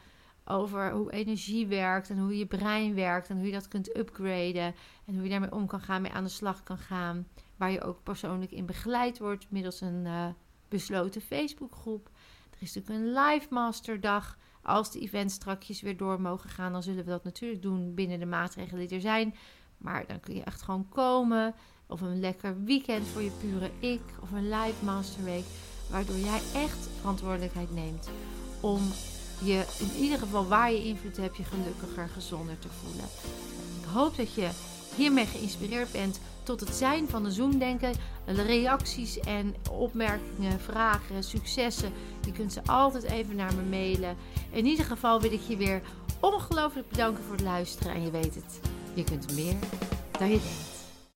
over 0.44 0.92
hoe 0.92 1.12
energie 1.12 1.66
werkt 1.66 2.10
en 2.10 2.18
hoe 2.18 2.38
je 2.38 2.46
brein 2.46 2.94
werkt 2.94 3.28
en 3.28 3.36
hoe 3.36 3.46
je 3.46 3.52
dat 3.52 3.68
kunt 3.68 3.96
upgraden 3.96 4.74
en 5.04 5.14
hoe 5.14 5.22
je 5.22 5.28
daarmee 5.28 5.52
om 5.52 5.66
kan 5.66 5.80
gaan, 5.80 6.02
mee 6.02 6.12
aan 6.12 6.24
de 6.24 6.30
slag 6.30 6.62
kan 6.62 6.78
gaan. 6.78 7.26
Waar 7.56 7.70
je 7.70 7.82
ook 7.82 8.02
persoonlijk 8.02 8.50
in 8.50 8.66
begeleid 8.66 9.18
wordt 9.18 9.50
middels 9.50 9.80
een 9.80 10.04
uh, 10.04 10.26
besloten 10.68 11.20
Facebookgroep. 11.20 12.10
Er 12.50 12.62
is 12.62 12.74
natuurlijk 12.74 13.06
een 13.06 13.12
live 13.12 13.46
masterdag. 13.50 14.38
Als 14.62 14.92
de 14.92 15.00
events 15.00 15.34
strakjes 15.34 15.80
weer 15.80 15.96
door 15.96 16.20
mogen 16.20 16.50
gaan, 16.50 16.72
dan 16.72 16.82
zullen 16.82 17.04
we 17.04 17.10
dat 17.10 17.24
natuurlijk 17.24 17.62
doen 17.62 17.94
binnen 17.94 18.18
de 18.18 18.26
maatregelen 18.26 18.86
die 18.86 18.96
er 18.96 19.00
zijn. 19.00 19.34
Maar 19.78 20.06
dan 20.06 20.20
kun 20.20 20.34
je 20.34 20.42
echt 20.42 20.62
gewoon 20.62 20.88
komen. 20.88 21.54
Of 21.86 22.00
een 22.00 22.20
lekker 22.20 22.64
weekend 22.64 23.06
voor 23.06 23.22
je 23.22 23.30
pure 23.30 23.70
ik. 23.78 24.00
Of 24.22 24.32
een 24.32 24.48
live 24.48 24.84
masterweek. 24.84 25.44
Waardoor 25.90 26.16
jij 26.16 26.40
echt 26.54 26.88
verantwoordelijkheid 27.00 27.74
neemt 27.74 28.08
om 28.60 28.92
je 29.44 29.64
in 29.78 30.02
ieder 30.02 30.18
geval 30.18 30.46
waar 30.46 30.72
je 30.72 30.84
invloed 30.84 31.16
hebt, 31.16 31.36
je 31.36 31.44
gelukkiger, 31.44 32.08
gezonder 32.08 32.58
te 32.58 32.68
voelen. 32.82 33.08
Ik 33.80 33.88
hoop 33.92 34.16
dat 34.16 34.34
je 34.34 34.48
hiermee 34.96 35.26
geïnspireerd 35.26 35.92
bent 35.92 36.20
tot 36.42 36.60
het 36.60 36.74
zijn 36.74 37.08
van 37.08 37.22
de 37.22 37.30
Zoomdenken. 37.30 37.94
Reacties 38.26 39.20
en 39.20 39.54
opmerkingen, 39.70 40.60
vragen, 40.60 41.24
successen, 41.24 41.92
je 42.24 42.32
kunt 42.32 42.52
ze 42.52 42.60
altijd 42.66 43.04
even 43.04 43.36
naar 43.36 43.54
me 43.54 43.62
mailen. 43.62 44.16
In 44.50 44.66
ieder 44.66 44.84
geval 44.84 45.20
wil 45.20 45.32
ik 45.32 45.42
je 45.48 45.56
weer 45.56 45.82
ongelooflijk 46.20 46.88
bedanken 46.88 47.24
voor 47.24 47.34
het 47.34 47.44
luisteren. 47.44 47.94
En 47.94 48.02
je 48.02 48.10
weet 48.10 48.34
het, 48.34 48.60
je 48.94 49.04
kunt 49.04 49.34
meer 49.34 49.56
dan 50.18 50.30
je 50.30 50.40
denkt. 50.40 50.77